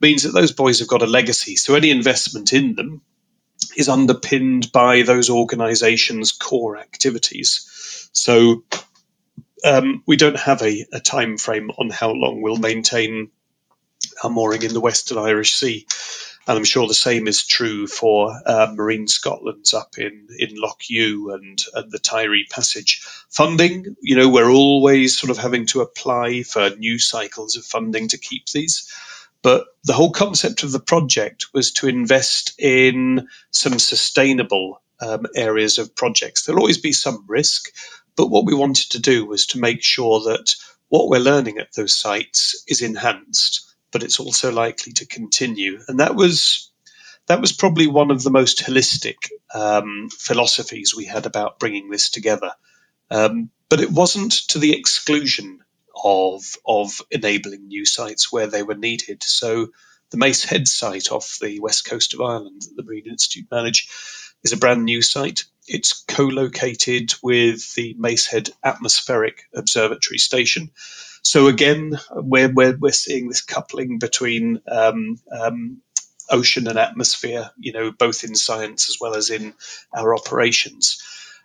[0.00, 1.54] means that those buoys have got a legacy.
[1.56, 3.02] So any investment in them
[3.76, 8.08] is underpinned by those organizations' core activities.
[8.12, 8.64] So
[9.62, 13.30] um, we don't have a, a time frame on how long we'll maintain
[14.22, 15.86] our mooring in the Western Irish Sea.
[16.46, 20.80] And I'm sure the same is true for uh, Marine Scotland's up in, in Loch
[20.88, 23.06] Ewe and, and the Tiree Passage.
[23.28, 28.08] Funding, you know, we're always sort of having to apply for new cycles of funding
[28.08, 28.90] to keep these.
[29.42, 35.78] But the whole concept of the project was to invest in some sustainable um, areas
[35.78, 36.44] of projects.
[36.44, 37.66] There'll always be some risk,
[38.16, 40.54] but what we wanted to do was to make sure that
[40.88, 45.80] what we're learning at those sites is enhanced but it's also likely to continue.
[45.88, 46.70] And that was
[47.26, 49.16] that was probably one of the most holistic
[49.54, 52.52] um, philosophies we had about bringing this together.
[53.10, 55.60] Um, but it wasn't to the exclusion
[56.02, 59.22] of of enabling new sites where they were needed.
[59.22, 59.68] So
[60.10, 63.88] the Mace Head site off the west coast of Ireland that the Marine Institute manage
[64.42, 65.44] is a brand new site.
[65.66, 70.70] It's co-located with the Mace Head Atmospheric Observatory Station,
[71.22, 75.82] so again, we're, we're, we're seeing this coupling between um, um,
[76.30, 79.54] ocean and atmosphere, you know, both in science as well as in
[79.96, 81.02] our operations.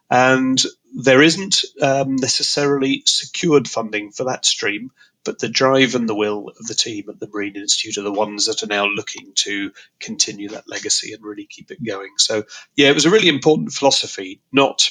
[0.10, 0.62] And
[0.96, 4.92] there isn't um, necessarily secured funding for that stream,
[5.24, 8.12] but the drive and the will of the team at the Marine Institute are the
[8.12, 12.12] ones that are now looking to continue that legacy and really keep it going.
[12.18, 12.44] So,
[12.76, 14.90] yeah, it was a really important philosophy, not,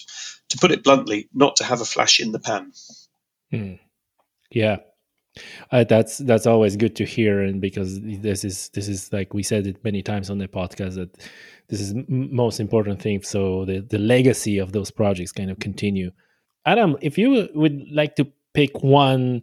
[0.49, 2.73] to put it bluntly, not to have a flash in the pan.
[3.51, 3.75] Hmm.
[4.53, 4.79] Yeah.
[5.71, 9.43] Uh, that's that's always good to hear, and because this is this is like we
[9.43, 11.17] said it many times on the podcast that
[11.69, 13.23] this is m- most important thing.
[13.23, 16.11] So the the legacy of those projects kind of continue.
[16.67, 19.43] Adam, if you would like to pick one,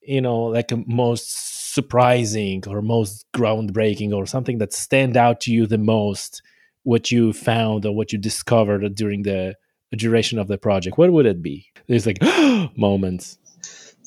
[0.00, 5.52] you know, like a most surprising or most groundbreaking or something that stand out to
[5.52, 6.40] you the most,
[6.84, 9.54] what you found or what you discovered during the
[9.92, 11.66] duration of the project, what would it be?
[11.88, 12.22] There's like
[12.76, 13.38] moments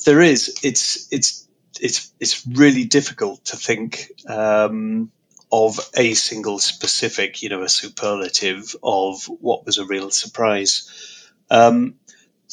[0.05, 0.59] there is.
[0.63, 1.47] It's it's
[1.79, 5.11] it's it's really difficult to think um,
[5.51, 11.29] of a single specific, you know, a superlative of what was a real surprise.
[11.49, 11.95] Um,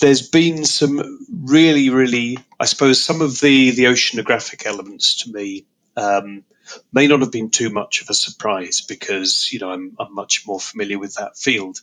[0.00, 5.66] there's been some really, really, I suppose, some of the the oceanographic elements to me
[5.96, 6.44] um,
[6.92, 10.46] may not have been too much of a surprise because you know I'm, I'm much
[10.46, 11.80] more familiar with that field.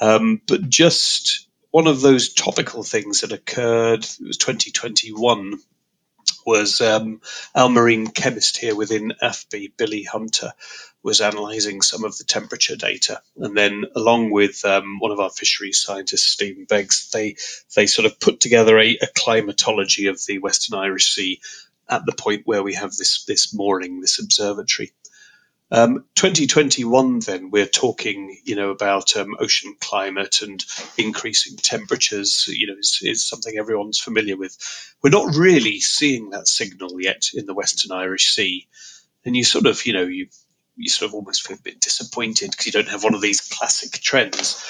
[0.00, 1.47] Um, but just
[1.78, 5.60] one of those topical things that occurred, it was 2021,
[6.44, 7.20] was um,
[7.54, 10.54] our marine chemist here within AFBI, Billy Hunter,
[11.04, 13.22] was analysing some of the temperature data.
[13.36, 17.36] And then, along with um, one of our fisheries scientists, Stephen Beggs, they,
[17.76, 21.40] they sort of put together a, a climatology of the Western Irish Sea
[21.88, 24.90] at the point where we have this, this mooring, this observatory.
[25.70, 30.64] Um, 2021, then we're talking, you know, about um, ocean climate and
[30.96, 32.46] increasing temperatures.
[32.48, 34.56] You know, is, is, something everyone's familiar with.
[35.02, 38.66] We're not really seeing that signal yet in the Western Irish Sea,
[39.26, 40.28] and you sort of, you know, you
[40.76, 43.40] you sort of almost feel a bit disappointed because you don't have one of these
[43.40, 44.64] classic trends.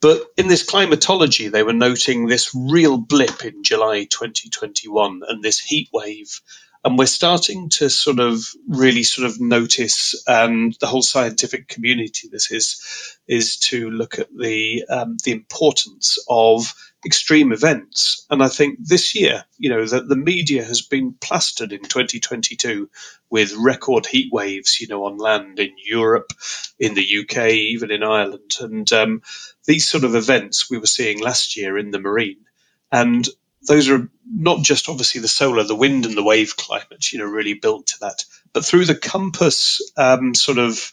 [0.00, 5.58] But in this climatology, they were noting this real blip in July 2021 and this
[5.58, 6.40] heat wave
[6.84, 12.28] and we're starting to sort of really sort of notice and the whole scientific community
[12.30, 16.74] this is is to look at the um, the importance of
[17.06, 18.26] extreme events.
[18.30, 22.90] And i think this year you know that the media has been plastered in 2022
[23.30, 26.32] with record heat waves you know on land in europe
[26.78, 28.52] in the uk even in ireland.
[28.60, 29.22] And um,
[29.66, 32.44] these sort of events we were seeing last year in the marine.
[32.92, 33.26] And
[33.66, 37.26] those are not just obviously the solar, the wind and the wave climate, you know,
[37.26, 40.90] really built to that, but through the Compass um, sort of,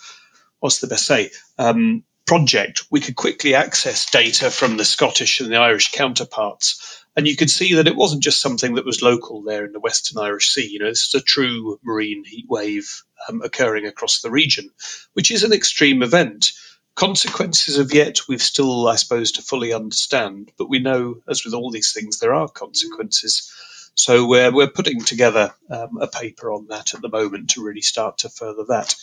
[0.60, 5.52] what's the best say, um, project, we could quickly access data from the Scottish and
[5.52, 7.04] the Irish counterparts.
[7.16, 9.82] And you could see that it wasn't just something that was local there in the
[9.82, 10.66] Western Irish Sea.
[10.66, 14.70] You know, this is a true marine heat wave um, occurring across the region,
[15.14, 16.54] which is an extreme event.
[16.96, 21.54] Consequences of yet we've still, I suppose, to fully understand, but we know, as with
[21.54, 23.52] all these things, there are consequences.
[23.96, 27.82] So we're, we're putting together um, a paper on that at the moment to really
[27.82, 28.96] start to further that.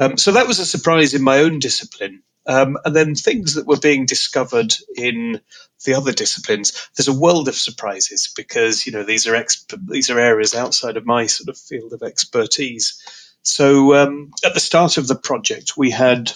[0.00, 2.22] Um, so that was a surprise in my own discipline.
[2.46, 5.40] Um, and then things that were being discovered in
[5.84, 6.88] the other disciplines.
[6.96, 10.96] There's a world of surprises because you know these are exp- these are areas outside
[10.96, 13.02] of my sort of field of expertise.
[13.42, 16.32] So um, at the start of the project, we had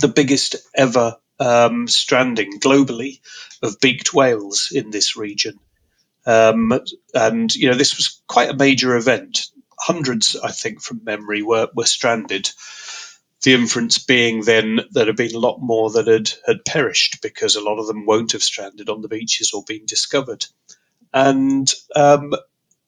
[0.00, 3.20] the biggest ever um, stranding globally
[3.62, 5.58] of beaked whales in this region.
[6.26, 6.72] Um,
[7.14, 9.46] and you know this was quite a major event.
[9.78, 12.50] Hundreds, I think, from memory, were were stranded.
[13.42, 17.56] The inference being then there had been a lot more that had had perished because
[17.56, 20.46] a lot of them won't have stranded on the beaches or been discovered.
[21.12, 22.34] And um,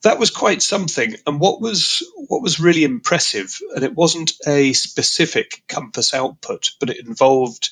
[0.06, 1.16] that was quite something.
[1.26, 6.90] And what was what was really impressive, and it wasn't a specific compass output, but
[6.90, 7.70] it involved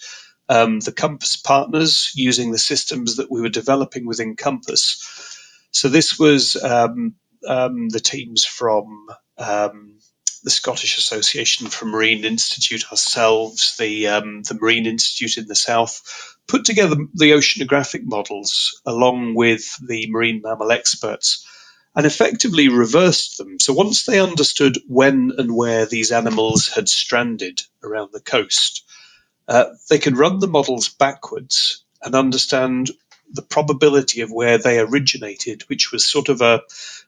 [0.49, 5.01] um, the compass partners using the systems that we were developing within Compass
[5.75, 7.17] so this was um,
[7.49, 9.09] um, the teams from
[9.39, 9.99] um,
[10.45, 16.01] the Scottish Association for Marine Institute, ourselves, the um, the Marine Institute in the south,
[16.47, 21.45] put together the oceanographic models along with the marine mammal experts,
[21.97, 23.59] and effectively reversed them.
[23.61, 28.85] So once they understood when and where these animals had stranded around the coast,
[29.47, 32.91] uh, they could run the models backwards and understand
[33.31, 36.63] the probability of where they originated, which was sort of a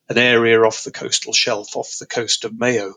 [0.09, 2.95] an area off the coastal shelf, off the coast of Mayo.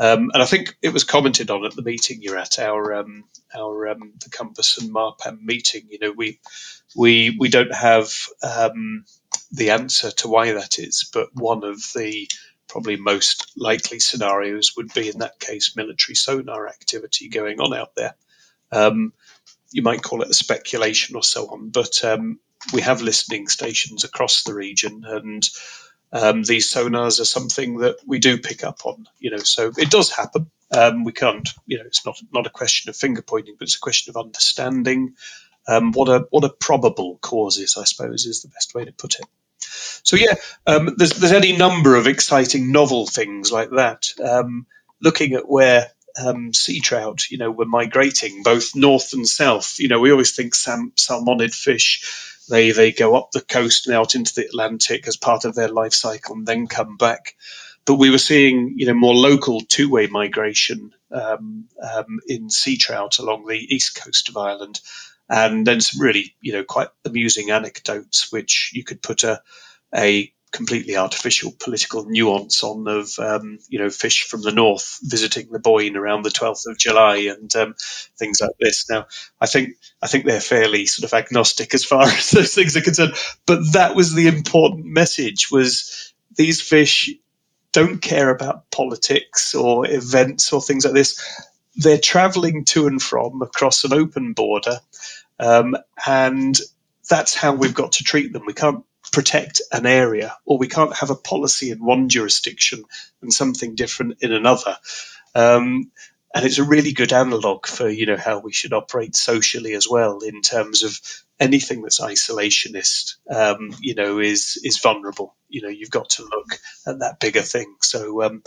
[0.00, 3.24] Um, and I think it was commented on at the meeting you're at, our um,
[3.54, 5.88] our um, the Compass and MarPAMM meeting.
[5.90, 6.40] You know, we
[6.96, 8.10] we we don't have
[8.42, 9.04] um,
[9.52, 12.30] the answer to why that is, but one of the
[12.66, 17.94] probably most likely scenarios would be in that case military sonar activity going on out
[17.94, 18.14] there.
[18.72, 19.12] Um,
[19.70, 22.40] you might call it a speculation or so on, but um,
[22.72, 25.46] we have listening stations across the region, and
[26.12, 29.06] um, these sonars are something that we do pick up on.
[29.18, 30.50] You know, so it does happen.
[30.72, 33.76] Um, we can't, you know, it's not not a question of finger pointing, but it's
[33.76, 35.14] a question of understanding
[35.68, 37.76] um, what a what a probable causes.
[37.78, 39.26] I suppose is the best way to put it.
[40.02, 40.34] So yeah,
[40.66, 44.08] um, there's there's any number of exciting novel things like that.
[44.22, 44.66] Um,
[45.00, 45.90] looking at where
[46.20, 49.78] um, sea trout, you know, were migrating both north and south.
[49.78, 54.14] You know, we always think salmonid fish they they go up the coast and out
[54.14, 57.36] into the Atlantic as part of their life cycle and then come back.
[57.86, 63.18] But we were seeing, you know, more local two-way migration um, um, in sea trout
[63.18, 64.80] along the east coast of Ireland,
[65.28, 69.40] and then some really, you know, quite amusing anecdotes which you could put a
[69.94, 75.50] a completely artificial political nuance on of um, you know fish from the north visiting
[75.50, 77.74] the Boyne around the 12th of July and um,
[78.18, 78.88] things like this.
[78.90, 79.06] Now,
[79.40, 82.82] I think I think they're fairly sort of agnostic as far as those things are
[82.82, 83.14] concerned,
[83.46, 87.10] but that was the important message: was these fish
[87.72, 91.20] don't care about politics or events or things like this.
[91.76, 94.80] They're travelling to and from across an open border,
[95.38, 96.58] um, and
[97.08, 98.44] that's how we've got to treat them.
[98.46, 102.84] We can't protect an area, or we can't have a policy in one jurisdiction
[103.22, 104.76] and something different in another.
[105.34, 105.90] Um,
[106.32, 109.88] and it's a really good analog for you know how we should operate socially as
[109.88, 111.00] well in terms of
[111.40, 115.34] anything that's isolationist um, you know is is vulnerable.
[115.48, 117.74] You know you've got to look at that bigger thing.
[117.80, 118.42] So um,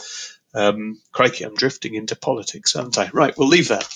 [0.54, 3.10] um, crikey i'm drifting into politics aren't i?
[3.12, 3.88] Right we'll leave that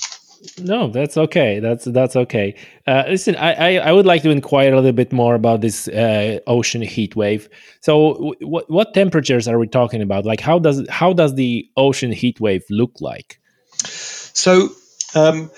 [0.59, 1.59] no, that's okay.
[1.59, 2.55] That's that's okay.
[2.85, 5.87] Uh, listen, I, I, I would like to inquire a little bit more about this
[5.87, 7.49] uh, ocean heat wave.
[7.81, 10.25] So, w- what what temperatures are we talking about?
[10.25, 13.39] Like, how does how does the ocean heat wave look like?
[13.77, 14.69] So,
[15.15, 15.51] um,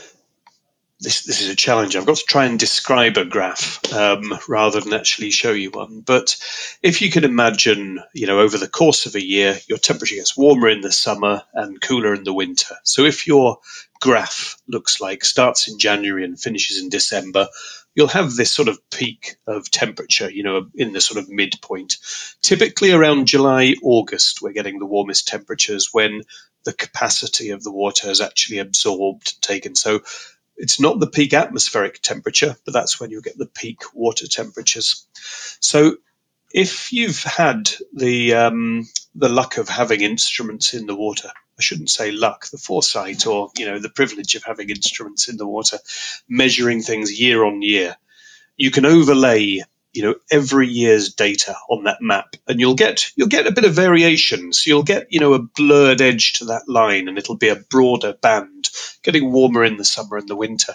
[1.00, 1.96] this this is a challenge.
[1.96, 6.02] I've got to try and describe a graph um, rather than actually show you one.
[6.02, 6.36] But
[6.84, 10.36] if you can imagine, you know, over the course of a year, your temperature gets
[10.36, 12.76] warmer in the summer and cooler in the winter.
[12.84, 13.60] So if your
[14.02, 17.48] graph looks like starts in January and finishes in December,
[17.96, 21.98] you'll have this sort of peak of temperature, you know, in the sort of midpoint.
[22.42, 26.24] Typically around July, August, we're getting the warmest temperatures when
[26.66, 29.76] the capacity of the water has actually absorbed taken.
[29.76, 30.02] So
[30.60, 35.08] it's not the peak atmospheric temperature, but that's when you get the peak water temperatures.
[35.62, 35.96] So
[36.54, 41.90] if you've had the um, the luck of having instruments in the water, I shouldn't
[41.90, 45.80] say luck, the foresight or you know the privilege of having instruments in the water,
[46.28, 47.96] measuring things year on year.
[48.58, 49.64] You can overlay
[50.00, 52.36] you know every year's data on that map.
[52.48, 54.54] And you'll get you'll get a bit of variation.
[54.54, 57.58] So you'll get you know a blurred edge to that line and it'll be a
[57.58, 58.70] broader band
[59.04, 60.74] getting warmer in the summer and the winter.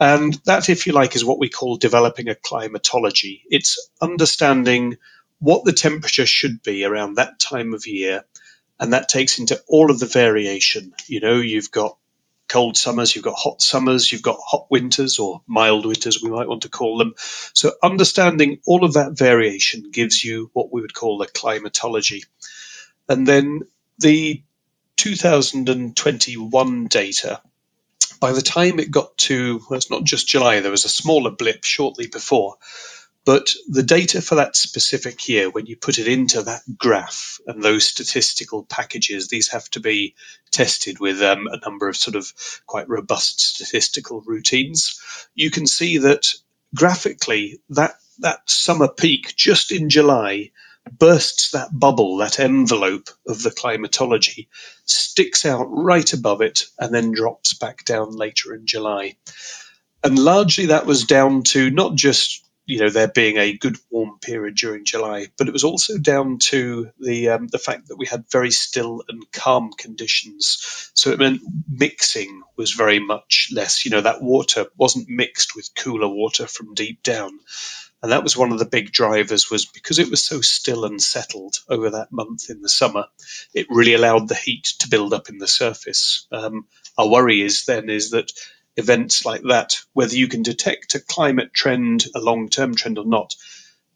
[0.00, 3.44] And that if you like is what we call developing a climatology.
[3.50, 4.98] It's understanding
[5.40, 8.22] what the temperature should be around that time of year
[8.80, 10.92] and that takes into all of the variation.
[11.08, 11.96] You know, you've got
[12.50, 16.48] cold summers, you've got hot summers, you've got hot winters or mild winters, we might
[16.48, 17.14] want to call them.
[17.54, 22.24] So, understanding all of that variation gives you what we would call the climatology.
[23.08, 23.62] And then
[23.98, 24.42] the
[24.96, 27.40] 2021 data,
[28.20, 31.30] by the time it got to, well, it's not just July, there was a smaller
[31.30, 32.56] blip shortly before.
[33.26, 37.62] But the data for that specific year, when you put it into that graph and
[37.62, 40.14] those statistical packages, these have to be
[40.50, 42.32] tested with um, a number of sort of
[42.66, 44.98] quite robust statistical routines.
[45.34, 46.32] You can see that
[46.74, 50.50] graphically, that that summer peak just in July
[50.98, 54.48] bursts that bubble, that envelope of the climatology,
[54.86, 59.16] sticks out right above it, and then drops back down later in July.
[60.02, 64.18] And largely that was down to not just you know there being a good warm
[64.20, 68.06] period during July, but it was also down to the um, the fact that we
[68.06, 70.90] had very still and calm conditions.
[70.94, 73.84] So it meant mixing was very much less.
[73.84, 77.40] You know that water wasn't mixed with cooler water from deep down,
[78.02, 79.50] and that was one of the big drivers.
[79.50, 83.06] Was because it was so still and settled over that month in the summer,
[83.52, 86.28] it really allowed the heat to build up in the surface.
[86.30, 86.66] Um,
[86.96, 88.30] our worry is then is that
[88.76, 93.04] events like that, whether you can detect a climate trend, a long term trend or
[93.04, 93.34] not,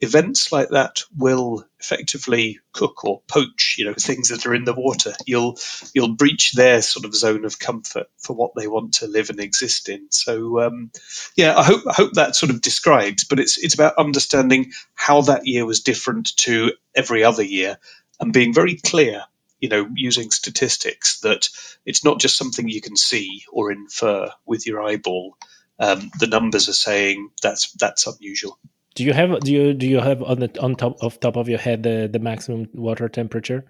[0.01, 4.75] events like that will effectively cook or poach, you know, things that are in the
[4.75, 5.15] water.
[5.27, 5.59] You'll
[5.95, 9.41] you'll breach their sort of zone of comfort for what they want to live and
[9.41, 10.09] exist in.
[10.11, 10.91] So um,
[11.37, 15.23] yeah, I hope I hope that sort of describes, but it's it's about understanding how
[15.23, 17.79] that year was different to every other year
[18.21, 19.25] and being very clear
[19.61, 21.49] you know, using statistics that
[21.87, 25.37] it's not just something you can see or infer with your eyeball.
[25.79, 28.59] Um, the numbers are saying that's that's unusual.
[28.95, 31.49] Do you have do you do you have on the on top of top of
[31.49, 33.65] your head the, the maximum water temperature?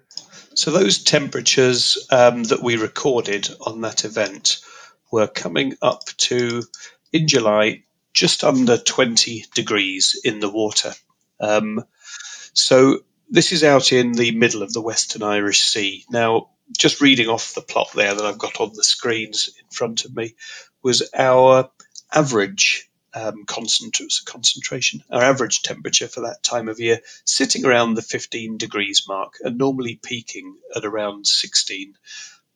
[0.53, 4.61] So those temperatures um, that we recorded on that event
[5.11, 6.63] were coming up to
[7.11, 7.83] in July
[8.13, 10.93] just under 20 degrees in the water.
[11.41, 11.83] Um,
[12.53, 12.99] so
[13.29, 16.05] this is out in the middle of the Western Irish Sea.
[16.09, 20.05] Now, just reading off the plot there that I've got on the screens in front
[20.05, 20.35] of me
[20.83, 21.69] was our
[22.13, 28.57] average um, concentration, our average temperature for that time of year, sitting around the 15
[28.57, 31.95] degrees mark and normally peaking at around 16.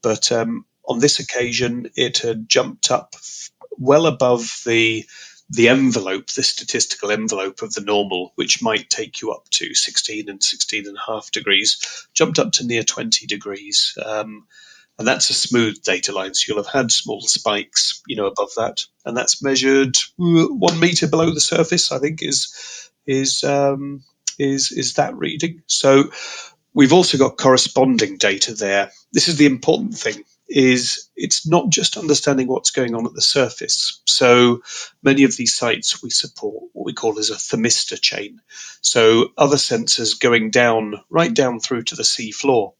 [0.01, 3.15] But um, on this occasion, it had jumped up
[3.71, 5.05] well above the
[5.49, 10.29] the envelope, the statistical envelope of the normal, which might take you up to 16
[10.29, 13.97] and 16 and a half degrees, jumped up to near 20 degrees.
[14.03, 14.47] Um,
[14.99, 16.33] and that's a smooth data line.
[16.33, 20.79] So you'll have had small spikes, you know, above that, and that's measured uh, one
[20.79, 21.91] meter below the surface.
[21.93, 24.03] I think is is um,
[24.37, 25.63] is is that reading.
[25.67, 26.11] So
[26.73, 28.91] we've also got corresponding data there.
[29.13, 33.21] This is the important thing is it's not just understanding what's going on at the
[33.21, 34.01] surface.
[34.05, 34.61] So
[35.03, 38.41] many of these sites we support what we call as a thermistor chain.
[38.81, 42.73] So other sensors going down, right down through to the sea floor.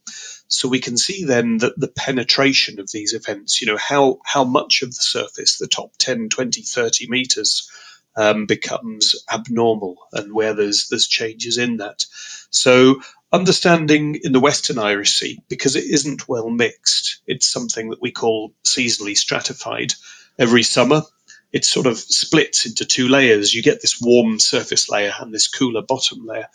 [0.48, 4.44] So we can see then that the penetration of these events, you know, how, how
[4.44, 7.70] much of the surface, the top 10, 20, 30 meters,
[8.16, 12.06] um, becomes abnormal and where there's there's changes in that.
[12.50, 13.02] So
[13.32, 18.12] understanding in the Western Irish Sea, because it isn't well mixed, it's something that we
[18.12, 19.94] call seasonally stratified.
[20.38, 21.04] Every summer,
[21.52, 23.54] it sort of splits into two layers.
[23.54, 26.48] You get this warm surface layer and this cooler bottom layer.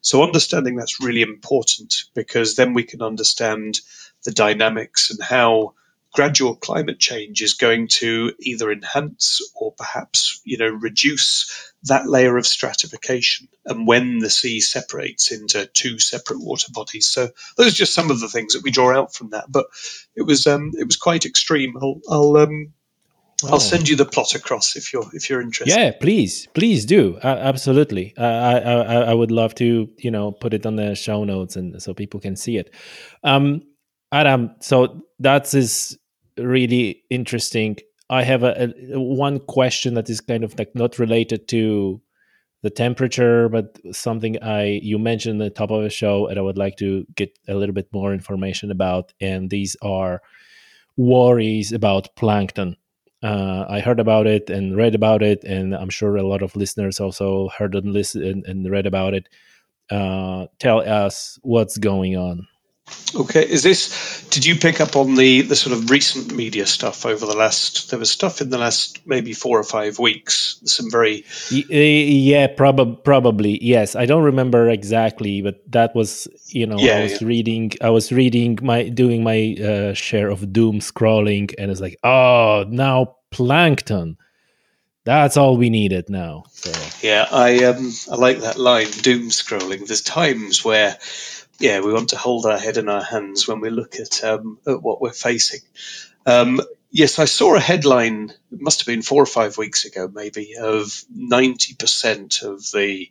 [0.00, 3.80] So, understanding that's really important because then we can understand
[4.24, 5.74] the dynamics and how
[6.12, 12.36] gradual climate change is going to either enhance or perhaps you know reduce that layer
[12.36, 17.76] of stratification and when the sea separates into two separate water bodies so those are
[17.76, 19.66] just some of the things that we draw out from that but
[20.14, 22.72] it was um it was quite extreme i'll i'll um
[23.50, 25.76] I'll send you the plot across if you're if you're interested.
[25.76, 27.18] Yeah, please, please do.
[27.24, 30.94] Uh, absolutely, uh, I, I I would love to you know put it on the
[30.94, 32.72] show notes and so people can see it.
[33.24, 33.62] Um,
[34.12, 35.98] Adam, so that's is
[36.36, 37.78] really interesting.
[38.10, 42.00] I have a, a, one question that is kind of like not related to
[42.62, 46.42] the temperature, but something I you mentioned at the top of the show, and I
[46.42, 49.12] would like to get a little bit more information about.
[49.20, 50.22] And these are
[50.96, 52.76] worries about plankton.
[53.22, 56.56] Uh, I heard about it and read about it, and I'm sure a lot of
[56.56, 59.28] listeners also heard and listened and, and read about it.
[59.90, 62.46] Uh, tell us what's going on.
[63.14, 64.26] Okay, is this?
[64.30, 67.90] Did you pick up on the the sort of recent media stuff over the last?
[67.90, 70.60] There was stuff in the last maybe four or five weeks.
[70.64, 73.94] Some very yeah, probably probably yes.
[73.94, 77.28] I don't remember exactly, but that was you know yeah, I was yeah.
[77.28, 81.98] reading I was reading my doing my uh, share of doom scrolling, and it's like
[82.02, 84.16] oh now plankton.
[85.04, 86.44] That's all we needed now.
[86.50, 86.72] So.
[87.06, 89.86] Yeah, I um I like that line doom scrolling.
[89.86, 90.96] There's times where
[91.58, 94.58] yeah, we want to hold our head in our hands when we look at, um,
[94.66, 95.60] at what we're facing.
[96.26, 100.10] Um, yes, I saw a headline, it must have been four or five weeks ago,
[100.12, 100.86] maybe, of
[101.16, 103.10] 90% of the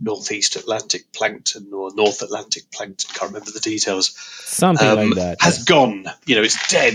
[0.00, 4.16] Northeast Atlantic plankton or North Atlantic plankton, can't remember the details.
[4.44, 5.42] Something um, like that.
[5.42, 5.64] Has yeah.
[5.66, 6.94] gone, you know, it's dead.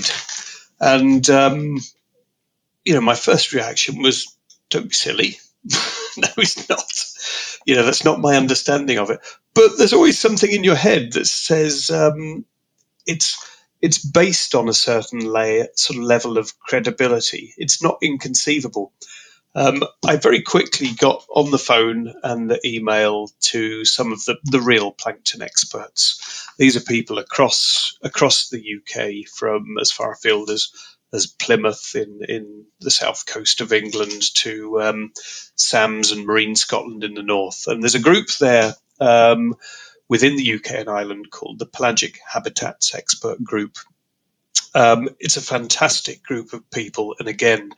[0.79, 1.77] And, um,
[2.83, 4.35] you know, my first reaction was,
[4.69, 5.37] don't be silly.
[6.17, 7.54] no, it's not.
[7.65, 9.21] You know, that's not my understanding of it.
[9.55, 12.45] But there's always something in your head that says um,
[13.05, 13.37] it's
[13.81, 17.53] it's based on a certain layer, sort of level of credibility.
[17.57, 18.93] It's not inconceivable.
[19.55, 24.37] Um, I very quickly got on the phone and the email to some of the,
[24.43, 26.47] the real plankton experts.
[26.57, 30.69] These are people across across the UK, from as far afield as
[31.15, 35.11] as Plymouth in, in the south coast of England to um,
[35.55, 37.67] SAMS and Marine Scotland in the north.
[37.67, 39.55] And there's a group there um,
[40.07, 43.77] within the UK and Ireland called the Pelagic Habitats Expert Group.
[44.75, 47.71] Um, it's a fantastic group of people, and again,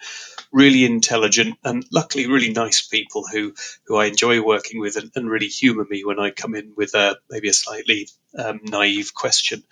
[0.51, 3.53] really intelligent and luckily really nice people who
[3.85, 6.95] who I enjoy working with and, and really humour me when I come in with
[6.95, 9.63] a maybe a slightly um, naive question.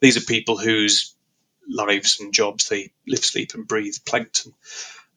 [0.00, 1.14] These are people whose
[1.68, 2.68] lives and jobs.
[2.68, 4.52] They live, sleep, and breathe plankton.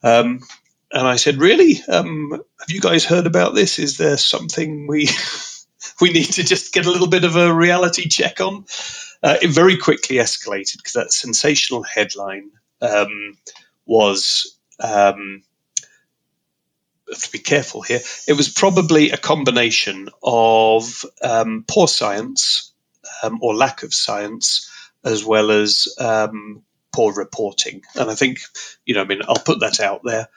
[0.04, 0.42] Um,
[0.92, 1.82] and I said, "Really?
[1.88, 3.80] Um, have you guys heard about this?
[3.80, 5.10] Is there something we
[6.02, 8.66] we need to just get a little bit of a reality check on?"
[9.24, 13.38] Uh, it very quickly escalated because that sensational headline um,
[13.86, 14.58] was.
[14.80, 15.44] Um,
[17.10, 18.02] have to be careful here.
[18.28, 22.74] It was probably a combination of um, poor science
[23.24, 24.70] um, or lack of science
[25.04, 27.82] as well as um, poor reporting.
[27.96, 28.40] And I think,
[28.86, 30.28] you know, I mean, I'll put that out there.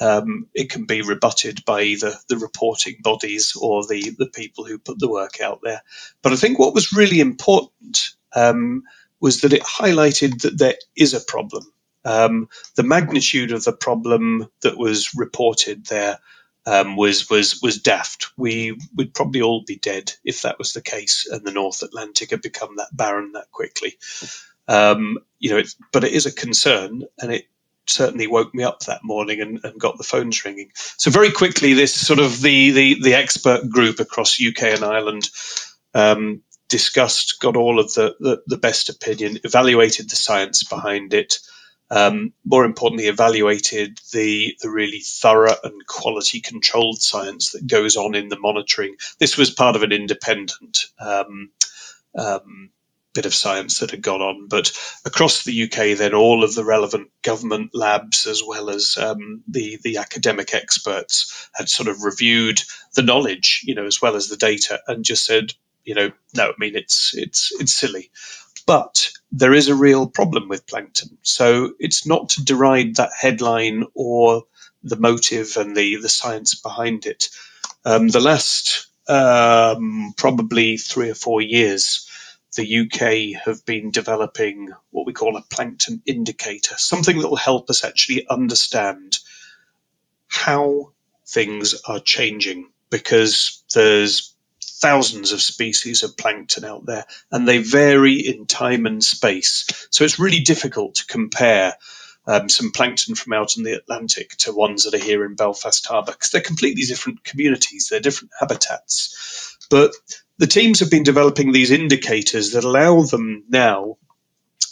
[0.00, 4.78] Um, it can be rebutted by either the reporting bodies or the, the people who
[4.78, 5.82] put the work out there.
[6.22, 8.84] But I think what was really important um,
[9.20, 11.64] was that it highlighted that there is a problem.
[12.04, 16.18] Um, the magnitude of the problem that was reported there
[16.66, 18.30] um, was was was daft.
[18.36, 22.30] We would probably all be dead if that was the case, and the North Atlantic
[22.30, 23.98] had become that barren that quickly.
[24.66, 27.46] Um, you know, but it is a concern, and it
[27.86, 30.70] certainly woke me up that morning and, and, got the phones ringing.
[30.74, 35.30] So very quickly, this sort of the the, the expert group across UK and Ireland
[35.94, 41.38] um, discussed, got all of the, the, the best opinion, evaluated the science behind it
[41.90, 48.14] um, more importantly, evaluated the, the really thorough and quality controlled science that goes on
[48.14, 48.96] in the monitoring.
[49.18, 51.50] This was part of an independent um,
[52.16, 52.70] um,
[53.14, 54.72] bit of science that had gone on, but
[55.04, 59.78] across the UK, then all of the relevant government labs as well as um, the
[59.82, 62.60] the academic experts had sort of reviewed
[62.94, 65.52] the knowledge, you know, as well as the data, and just said,
[65.84, 68.10] you know, no, I mean it's it's it's silly.
[68.68, 71.16] But there is a real problem with plankton.
[71.22, 74.42] So it's not to deride that headline or
[74.82, 77.30] the motive and the, the science behind it.
[77.86, 82.10] Um, the last um, probably three or four years,
[82.56, 87.70] the UK have been developing what we call a plankton indicator, something that will help
[87.70, 89.16] us actually understand
[90.26, 90.92] how
[91.26, 94.34] things are changing because there's
[94.80, 99.66] thousands of species of plankton out there, and they vary in time and space.
[99.90, 101.74] So it's really difficult to compare
[102.26, 105.84] um, some plankton from out in the Atlantic to ones that are here in Belfast
[105.86, 109.56] Harbour because they're completely different communities, they're different habitats.
[109.70, 109.92] But
[110.36, 113.96] the teams have been developing these indicators that allow them now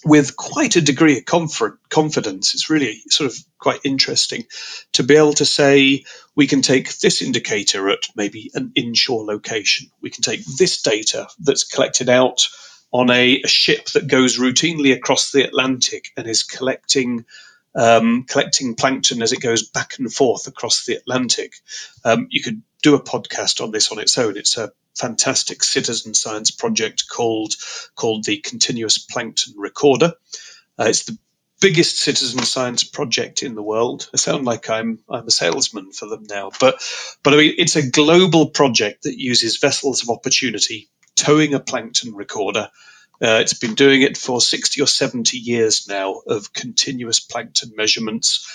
[0.07, 2.55] with quite a degree of comfort, confidence.
[2.55, 4.47] It's really sort of quite interesting
[4.93, 6.05] to be able to say
[6.37, 9.91] we can take this indicator at maybe an inshore location.
[10.01, 12.47] We can take this data that's collected out
[12.93, 17.25] on a, a ship that goes routinely across the Atlantic and is collecting
[17.75, 21.55] um, collecting plankton as it goes back and forth across the Atlantic.
[22.05, 24.37] Um, you could do a podcast on this on its own.
[24.37, 27.55] It's a fantastic citizen science project called
[27.97, 30.15] called the Continuous Plankton Recorder.
[30.79, 31.19] Uh, it's the
[31.61, 34.09] biggest citizen science project in the world.
[34.15, 36.83] I sound like I'm I'm a salesman for them now, but
[37.25, 42.15] but I mean it's a global project that uses vessels of opportunity towing a plankton
[42.15, 42.63] recorder
[43.23, 48.47] Uh, it's been doing it for 60 or 70 years now of continuous plankton measurements.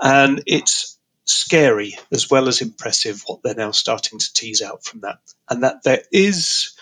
[0.00, 0.95] And it's
[1.26, 5.18] scary as well as impressive what they're now starting to tease out from that.
[5.50, 6.74] And that there is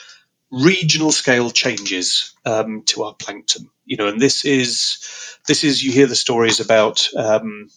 [0.50, 3.68] regional scale changes um, to our plankton.
[3.84, 7.08] You know, and this is this is you hear the stories about.
[7.16, 7.68] Um,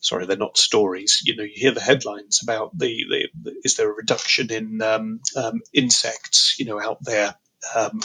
[0.00, 1.22] sorry, they're not stories.
[1.24, 3.04] You know, you hear the headlines about the,
[3.42, 6.56] the, is there a reduction in um, um insects?
[6.58, 7.34] You know, out there
[7.76, 8.00] um,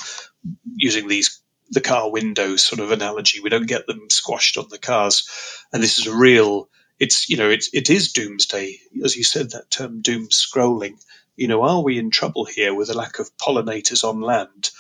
[0.76, 1.42] using these
[1.72, 3.40] the car windows sort of analogy.
[3.40, 5.28] We don't get them squashed on the cars,
[5.74, 6.70] and this is a real.
[7.00, 11.04] It's you know it's it is doomsday as you said that term doom scrolling.
[11.36, 14.72] You know, are we in trouble here with a lack of pollinators on land?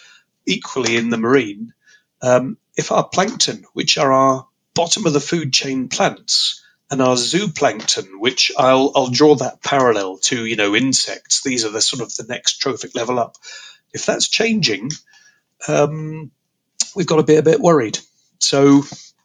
[0.45, 1.73] Equally in the marine,
[2.21, 7.15] um, if our plankton, which are our bottom of the food chain plants, and our
[7.15, 11.43] zooplankton, which I'll I'll draw that parallel to, you know, insects.
[11.43, 13.35] These are the sort of the next trophic level up.
[13.93, 14.91] If that's changing,
[15.67, 16.31] um,
[16.95, 17.99] we've got to be a bit worried.
[18.39, 18.83] So,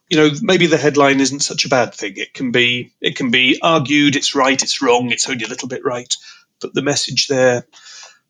[0.09, 2.13] you know, maybe the headline isn't such a bad thing.
[2.15, 5.67] It can be it can be argued it's right, it's wrong, it's only a little
[5.67, 6.13] bit right,
[6.61, 7.65] but the message there,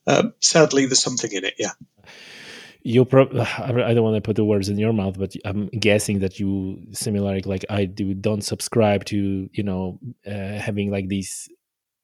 [0.07, 1.55] um, sadly, there's something in it.
[1.57, 1.71] Yeah.
[2.83, 6.19] you probably I don't want to put the words in your mouth, but I'm guessing
[6.19, 11.49] that you similarly like I do don't subscribe to you know uh, having like these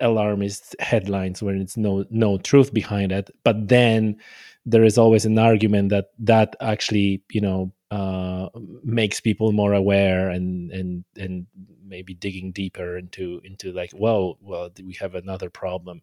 [0.02, 3.30] alarmist headlines where it's no no truth behind it.
[3.44, 4.18] But then
[4.66, 8.50] there is always an argument that that actually you know uh,
[8.84, 11.46] makes people more aware and and and
[11.86, 16.02] maybe digging deeper into into like well well we have another problem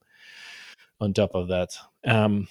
[1.01, 1.71] on top of that.
[2.05, 2.49] Um,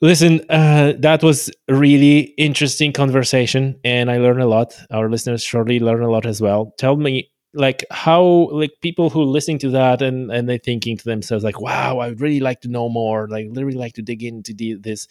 [0.00, 4.72] Listen, uh, that was a really interesting conversation, and I learned a lot.
[4.92, 6.72] Our listeners surely learn a lot as well.
[6.78, 11.04] Tell me, like, how, like, people who listening to that and and they're thinking to
[11.04, 13.26] themselves, like, "Wow, I would really like to know more.
[13.28, 15.08] Like, really like to dig into the, this."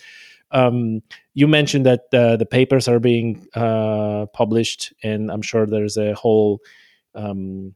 [0.52, 1.02] Um,
[1.34, 6.14] you mentioned that uh, the papers are being uh, published, and I'm sure there's a
[6.14, 6.62] whole
[7.16, 7.76] um,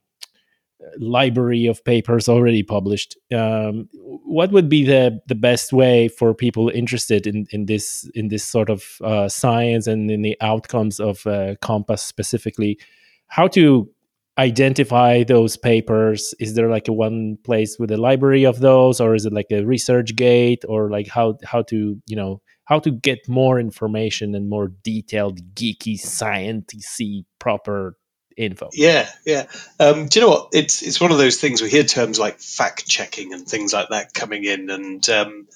[0.97, 3.17] library of papers already published.
[3.33, 8.29] Um, what would be the the best way for people interested in in this in
[8.29, 12.79] this sort of uh, science and in the outcomes of uh, Compass specifically?
[13.27, 13.89] How to
[14.37, 16.33] identify those papers?
[16.39, 19.51] Is there like a one place with a library of those, or is it like
[19.51, 22.41] a ResearchGate, or like how how to you know
[22.71, 27.97] how to get more information and more detailed, geeky, sciencey, proper
[28.37, 28.69] info.
[28.71, 29.47] Yeah, yeah.
[29.77, 30.49] Um, do you know what?
[30.53, 31.61] It's it's one of those things.
[31.61, 35.49] We hear terms like fact checking and things like that coming in, and um,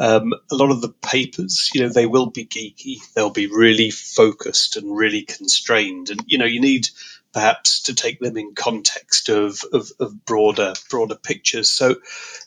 [0.00, 2.96] um, a lot of the papers, you know, they will be geeky.
[3.14, 6.88] They'll be really focused and really constrained, and you know, you need
[7.36, 11.70] perhaps to take them in context of, of, of broader broader pictures.
[11.70, 11.96] So,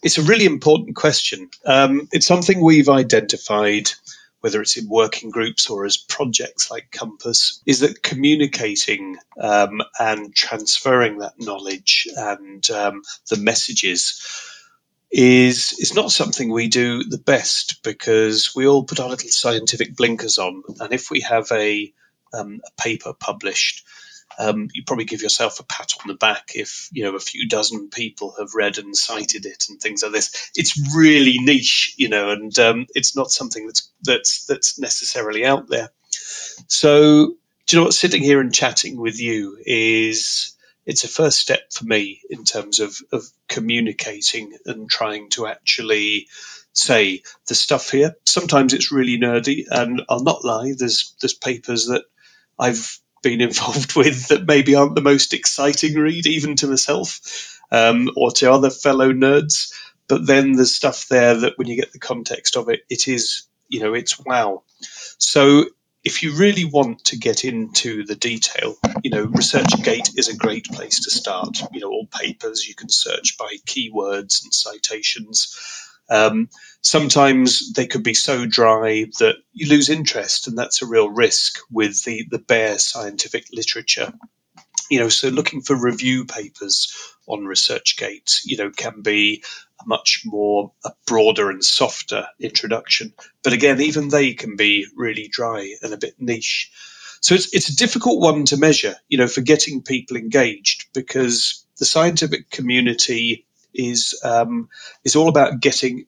[0.02, 1.50] it's a really important question.
[1.66, 3.92] Um, it's something we've identified
[4.42, 10.34] whether it's in working groups or as projects like Compass, is that communicating um, and
[10.34, 14.22] transferring that knowledge and um, the messages
[15.12, 19.96] is is not something we do the best because we all put our little scientific
[19.96, 21.92] blinkers on, and if we have a,
[22.34, 23.86] um, a paper published
[24.40, 27.48] um, you probably give yourself a pat on the back if you know a few
[27.48, 30.52] dozen people have read and cited it and things like this.
[30.56, 35.68] It's really niche, you know, and um, it's not something that's that's that's necessarily out
[35.68, 35.90] there.
[36.68, 37.36] So,
[37.68, 37.94] do you know what?
[37.94, 42.80] Sitting here and chatting with you is it's a first step for me in terms
[42.80, 46.28] of, of communicating and trying to actually
[46.74, 48.16] say the stuff here.
[48.26, 50.74] Sometimes it's really nerdy, and I'll not lie.
[50.78, 52.04] There's there's papers that
[52.58, 58.10] I've been involved with that maybe aren't the most exciting read, even to myself um,
[58.16, 59.74] or to other fellow nerds.
[60.08, 63.44] But then there's stuff there that when you get the context of it, it is,
[63.68, 64.64] you know, it's wow.
[65.20, 65.66] So
[66.04, 70.66] if you really want to get into the detail, you know, ResearchGate is a great
[70.66, 71.60] place to start.
[71.72, 75.56] You know, all papers you can search by keywords and citations.
[76.10, 76.50] Um,
[76.82, 81.60] sometimes they could be so dry that you lose interest, and that's a real risk
[81.72, 84.12] with the, the bare scientific literature.
[84.90, 86.92] You know, so looking for review papers
[87.28, 89.44] on ResearchGate, you know, can be
[89.82, 93.14] a much more a broader and softer introduction.
[93.44, 96.72] But again, even they can be really dry and a bit niche.
[97.22, 101.66] So it's it's a difficult one to measure, you know, for getting people engaged because
[101.78, 104.70] the scientific community is um,
[105.04, 106.06] is all about getting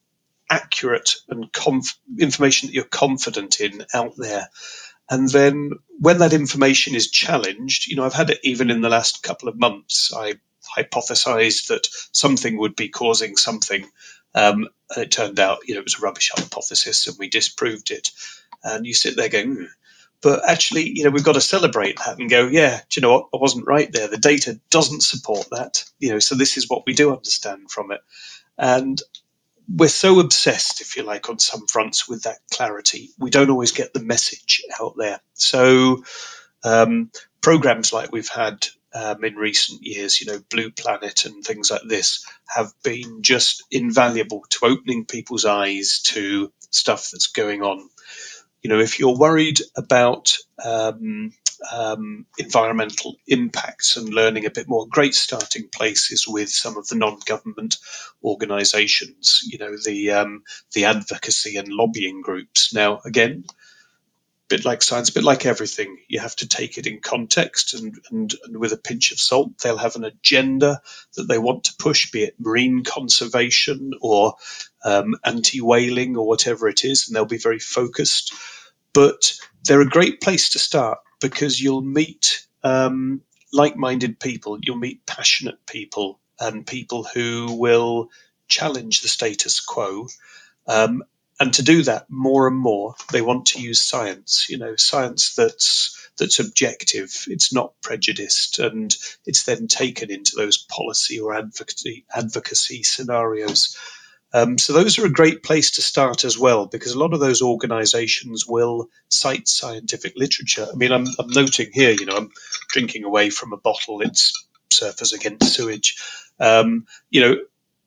[0.50, 4.50] accurate and conf- information that you're confident in out there.
[5.10, 8.90] And then when that information is challenged, you know, I've had it even in the
[8.90, 10.14] last couple of months.
[10.16, 10.36] I
[10.78, 13.86] hypothesized that something would be causing something.
[14.36, 17.92] Um, and it turned out, you know, it was a rubbish hypothesis and we disproved
[17.92, 18.12] it.
[18.64, 19.56] and you sit there going.
[19.56, 19.81] Hmm.
[20.22, 23.14] But actually, you know, we've got to celebrate that and go, yeah, do you know
[23.14, 23.30] what?
[23.34, 24.08] I wasn't right there.
[24.08, 25.84] The data doesn't support that.
[26.00, 28.02] You know, so this is what we do understand from it.
[28.58, 29.02] And
[29.68, 33.72] we're so obsessed, if you like, on some fronts with that clarity, we don't always
[33.72, 35.20] get the message out there.
[35.34, 36.04] So,
[36.64, 37.12] um,
[37.42, 41.84] programs like we've had um, in recent years, you know, Blue Planet and things like
[41.86, 47.90] this, have been just invaluable to opening people's eyes to stuff that's going on.
[48.62, 51.34] You know, if you're worried about um,
[51.72, 54.88] um, environmental impacts and learning a bit more.
[54.88, 57.78] Great starting places with some of the non-government
[58.24, 60.44] organisations, you know, the um,
[60.74, 62.74] the advocacy and lobbying groups.
[62.74, 63.46] Now, again,
[64.52, 67.98] bit like science, a bit like everything, you have to take it in context and,
[68.12, 69.58] and, and with a pinch of salt.
[69.60, 70.82] They'll have an agenda
[71.16, 74.36] that they want to push, be it marine conservation or
[74.84, 78.34] um, anti whaling or whatever it is, and they'll be very focused.
[78.94, 79.34] But
[79.64, 83.22] they're a great place to start because you'll meet um,
[83.54, 88.10] like-minded people, you'll meet passionate people, and people who will
[88.50, 90.08] challenge the status quo.
[90.68, 91.04] Um,
[91.42, 94.46] and to do that more and more, they want to use science.
[94.48, 97.26] You know, science that's that's objective.
[97.28, 103.76] It's not prejudiced, and it's then taken into those policy or advocacy advocacy scenarios.
[104.34, 107.20] Um, so those are a great place to start as well, because a lot of
[107.20, 110.68] those organisations will cite scientific literature.
[110.72, 112.30] I mean, I'm, I'm, noting here, you know, I'm
[112.70, 114.02] drinking away from a bottle.
[114.02, 115.98] It's Surfers Against Sewage.
[116.40, 117.36] Um, you know,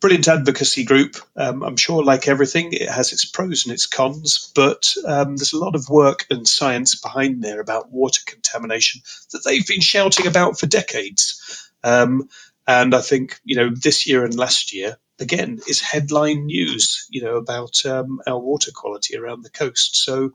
[0.05, 1.17] brilliant advocacy group.
[1.35, 5.55] Um, I'm sure, like everything, it has its pros and its cons, but um, there's
[5.55, 9.01] a lot of work and science behind there about water contamination
[9.33, 11.71] that they've been shouting about for decades.
[11.83, 12.29] Um,
[12.67, 17.23] and I think, you know, this year and last year, again, is headline news, you
[17.23, 20.05] know, about um, our water quality around the coast.
[20.05, 20.33] So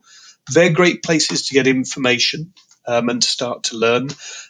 [0.52, 2.54] they're great places to get information
[2.88, 4.08] um, and to start to learn,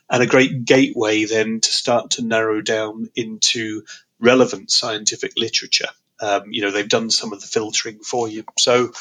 [0.09, 3.83] and a great gateway then to start to narrow down into
[4.21, 5.89] relevant scientific literature.
[6.21, 8.45] Um, you know, they've done some of the filtering for you.
[8.59, 8.93] So,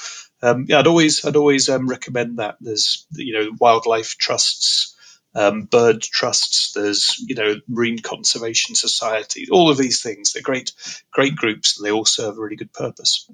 [0.42, 2.58] um, yeah, I'd always, I'd always um, recommend that.
[2.62, 4.96] There's, you know, wildlife trusts
[5.36, 10.34] um, bird trusts, there's you know marine conservation societies, all of these things.
[10.34, 10.74] They're great,
[11.12, 13.30] great groups, and they all serve a really good purpose.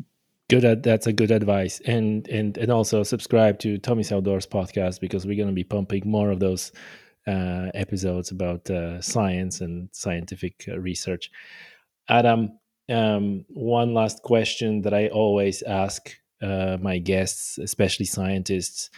[0.49, 5.25] Good, that's a good advice, and and and also subscribe to Tommy's Outdoors podcast because
[5.25, 6.71] we're going to be pumping more of those
[7.27, 11.31] uh, episodes about uh, science and scientific uh, research.
[12.09, 18.89] Adam, um, one last question that I always ask uh, my guests, especially scientists.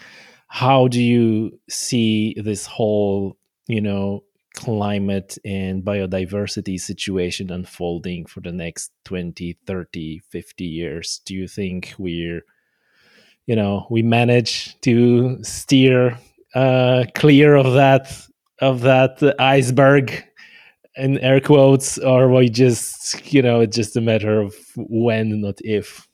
[0.47, 3.37] How do you see this whole
[3.67, 4.23] you know
[4.55, 11.21] climate and biodiversity situation unfolding for the next 20 30 50 years?
[11.25, 12.41] Do you think we're
[13.45, 16.17] you know we manage to steer
[16.55, 18.11] uh clear of that
[18.61, 20.23] of that iceberg
[20.97, 25.59] in air quotes or we just you know it's just a matter of when not
[25.63, 26.07] if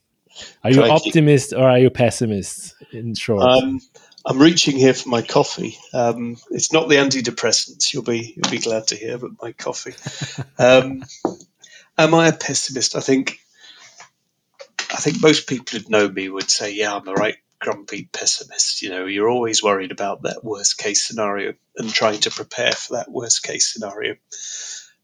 [0.62, 3.80] are you optimist or are you pessimist in short um,
[4.26, 5.76] I'm reaching here for my coffee.
[5.92, 7.92] Um, it's not the antidepressants.
[7.92, 9.94] You'll be you'll be glad to hear, but my coffee.
[10.58, 11.04] Um,
[11.98, 12.96] am I a pessimist?
[12.96, 13.38] I think.
[14.90, 18.82] I think most people who know me would say, "Yeah, I'm a right grumpy pessimist."
[18.82, 22.94] You know, you're always worried about that worst case scenario and trying to prepare for
[22.94, 24.16] that worst case scenario.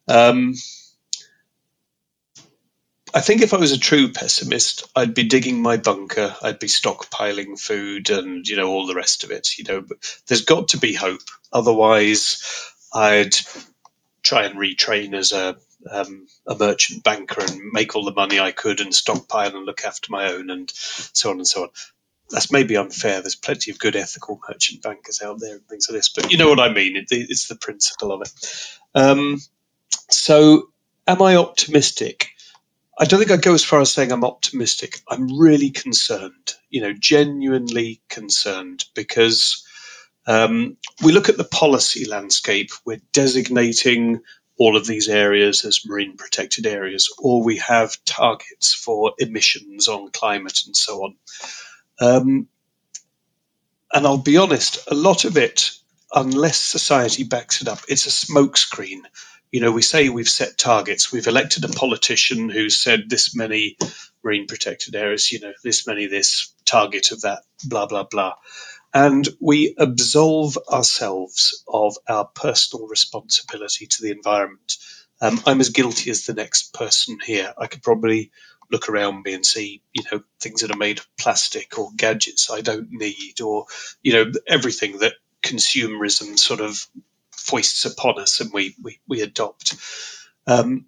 [0.08, 0.54] Um,
[3.12, 6.68] I think if I was a true pessimist, I'd be digging my bunker, I'd be
[6.68, 9.58] stockpiling food and, you know, all the rest of it.
[9.58, 9.98] You know, but
[10.28, 11.28] there's got to be hope.
[11.52, 12.42] Otherwise,
[12.94, 13.34] I'd
[14.22, 15.56] try and retrain as a,
[15.90, 19.84] um, a merchant banker and make all the money I could and stockpile and look
[19.84, 21.68] after my own and so on and so on.
[22.30, 23.20] That's maybe unfair.
[23.20, 26.38] There's plenty of good ethical merchant bankers out there and things like this, but you
[26.38, 26.96] know what I mean.
[26.96, 28.78] It, it's the principle of it.
[28.94, 29.38] Um,
[30.10, 30.68] so,
[31.06, 32.30] am I optimistic?
[32.98, 35.00] I don't think I'd go as far as saying I'm optimistic.
[35.08, 39.66] I'm really concerned, you know, genuinely concerned because
[40.26, 42.70] um, we look at the policy landscape.
[42.84, 44.20] We're designating
[44.58, 50.10] all of these areas as marine protected areas, or we have targets for emissions on
[50.10, 51.14] climate and so on.
[52.00, 52.48] Um,
[53.92, 55.72] and I'll be honest, a lot of it,
[56.14, 59.02] unless society backs it up, it's a smokescreen
[59.50, 61.12] you know, we say we've set targets.
[61.12, 63.76] We've elected a politician who said this many
[64.22, 68.34] marine protected areas, you know, this many this target of that, blah blah blah,
[68.94, 74.76] and we absolve ourselves of our personal responsibility to the environment.
[75.20, 77.52] Um, I'm as guilty as the next person here.
[77.58, 78.30] I could probably
[78.70, 82.50] look around me and see, you know, things that are made of plastic or gadgets
[82.50, 83.66] I don't need, or
[84.02, 86.86] you know, everything that consumerism sort of
[87.30, 89.74] foists upon us and we we, we adopt.
[90.46, 90.86] Um,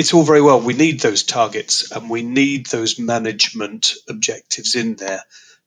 [0.00, 0.60] it's all very well.
[0.60, 5.22] We need those targets and we need those management objectives in there.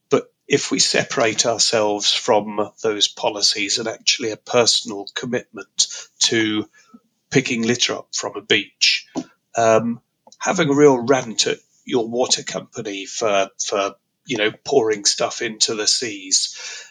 [0.10, 5.88] But if we separate ourselves from those policies and actually a personal commitment
[6.24, 6.66] to
[7.30, 9.08] picking litter up from a beach,
[9.56, 10.02] um,
[10.44, 13.96] having a real rant at your water company for for
[14.26, 16.86] you know pouring stuff into the seas,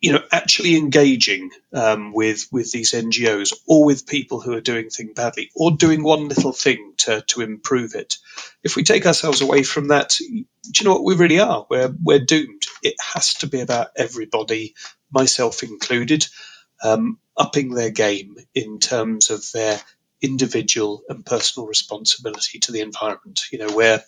[0.00, 4.88] you know, actually engaging um, with with these NGOs or with people who are doing
[4.88, 8.16] things badly or doing one little thing to to improve it.
[8.62, 11.66] If we take ourselves away from that, do you know what we really are?
[11.68, 12.62] We're we're doomed.
[12.82, 14.74] It has to be about everybody,
[15.12, 16.26] myself included,
[16.82, 19.78] um, upping their game in terms of their
[20.22, 23.42] individual and personal responsibility to the environment.
[23.50, 24.02] You know, where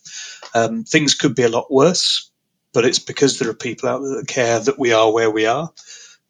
[0.55, 2.31] um, things could be a lot worse
[2.73, 5.47] but it's because there are people out there that care that we are where we
[5.47, 5.71] are.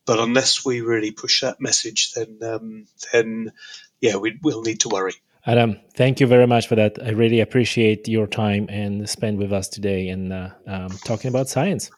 [0.04, 3.52] But unless we really push that message, then um, then
[4.00, 5.14] yeah, we, will need to worry.
[5.46, 6.98] Adam, thank you very much for that.
[7.02, 11.48] I really appreciate your time and spend with us today and uh, um, talking about
[11.48, 11.90] science.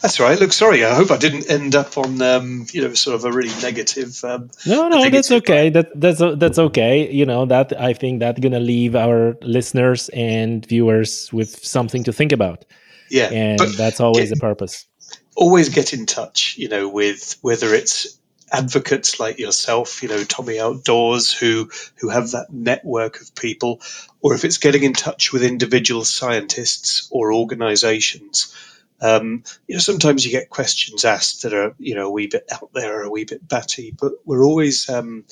[0.00, 0.38] That's right.
[0.38, 0.84] Look, sorry.
[0.84, 4.22] I hope I didn't end up on um, you know sort of a really negative.
[4.22, 5.70] Um, no, no, that's okay.
[5.70, 7.10] That that's that's okay.
[7.10, 12.12] You know that I think that's gonna leave our listeners and viewers with something to
[12.12, 12.64] think about.
[13.10, 14.86] Yeah, and that's always get, the purpose.
[15.34, 18.18] Always get in touch, you know, with whether it's
[18.52, 23.80] advocates like yourself, you know, Tommy Outdoors, who who have that network of people,
[24.20, 28.54] or if it's getting in touch with individual scientists or organisations.
[29.00, 32.48] Um, you know, sometimes you get questions asked that are, you know, a wee bit
[32.52, 35.24] out there, or a wee bit batty, but we're always um,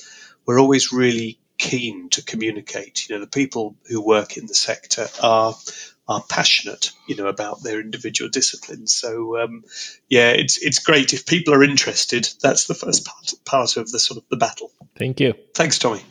[0.46, 3.08] we're always really keen to communicate.
[3.08, 5.54] You know, the people who work in the sector are
[6.06, 8.94] are passionate, you know, about their individual disciplines.
[8.94, 9.64] So, um,
[10.08, 12.28] yeah, it's it's great if people are interested.
[12.42, 14.70] That's the first part part of the sort of the battle.
[14.96, 15.34] Thank you.
[15.54, 16.02] Thanks, Tommy.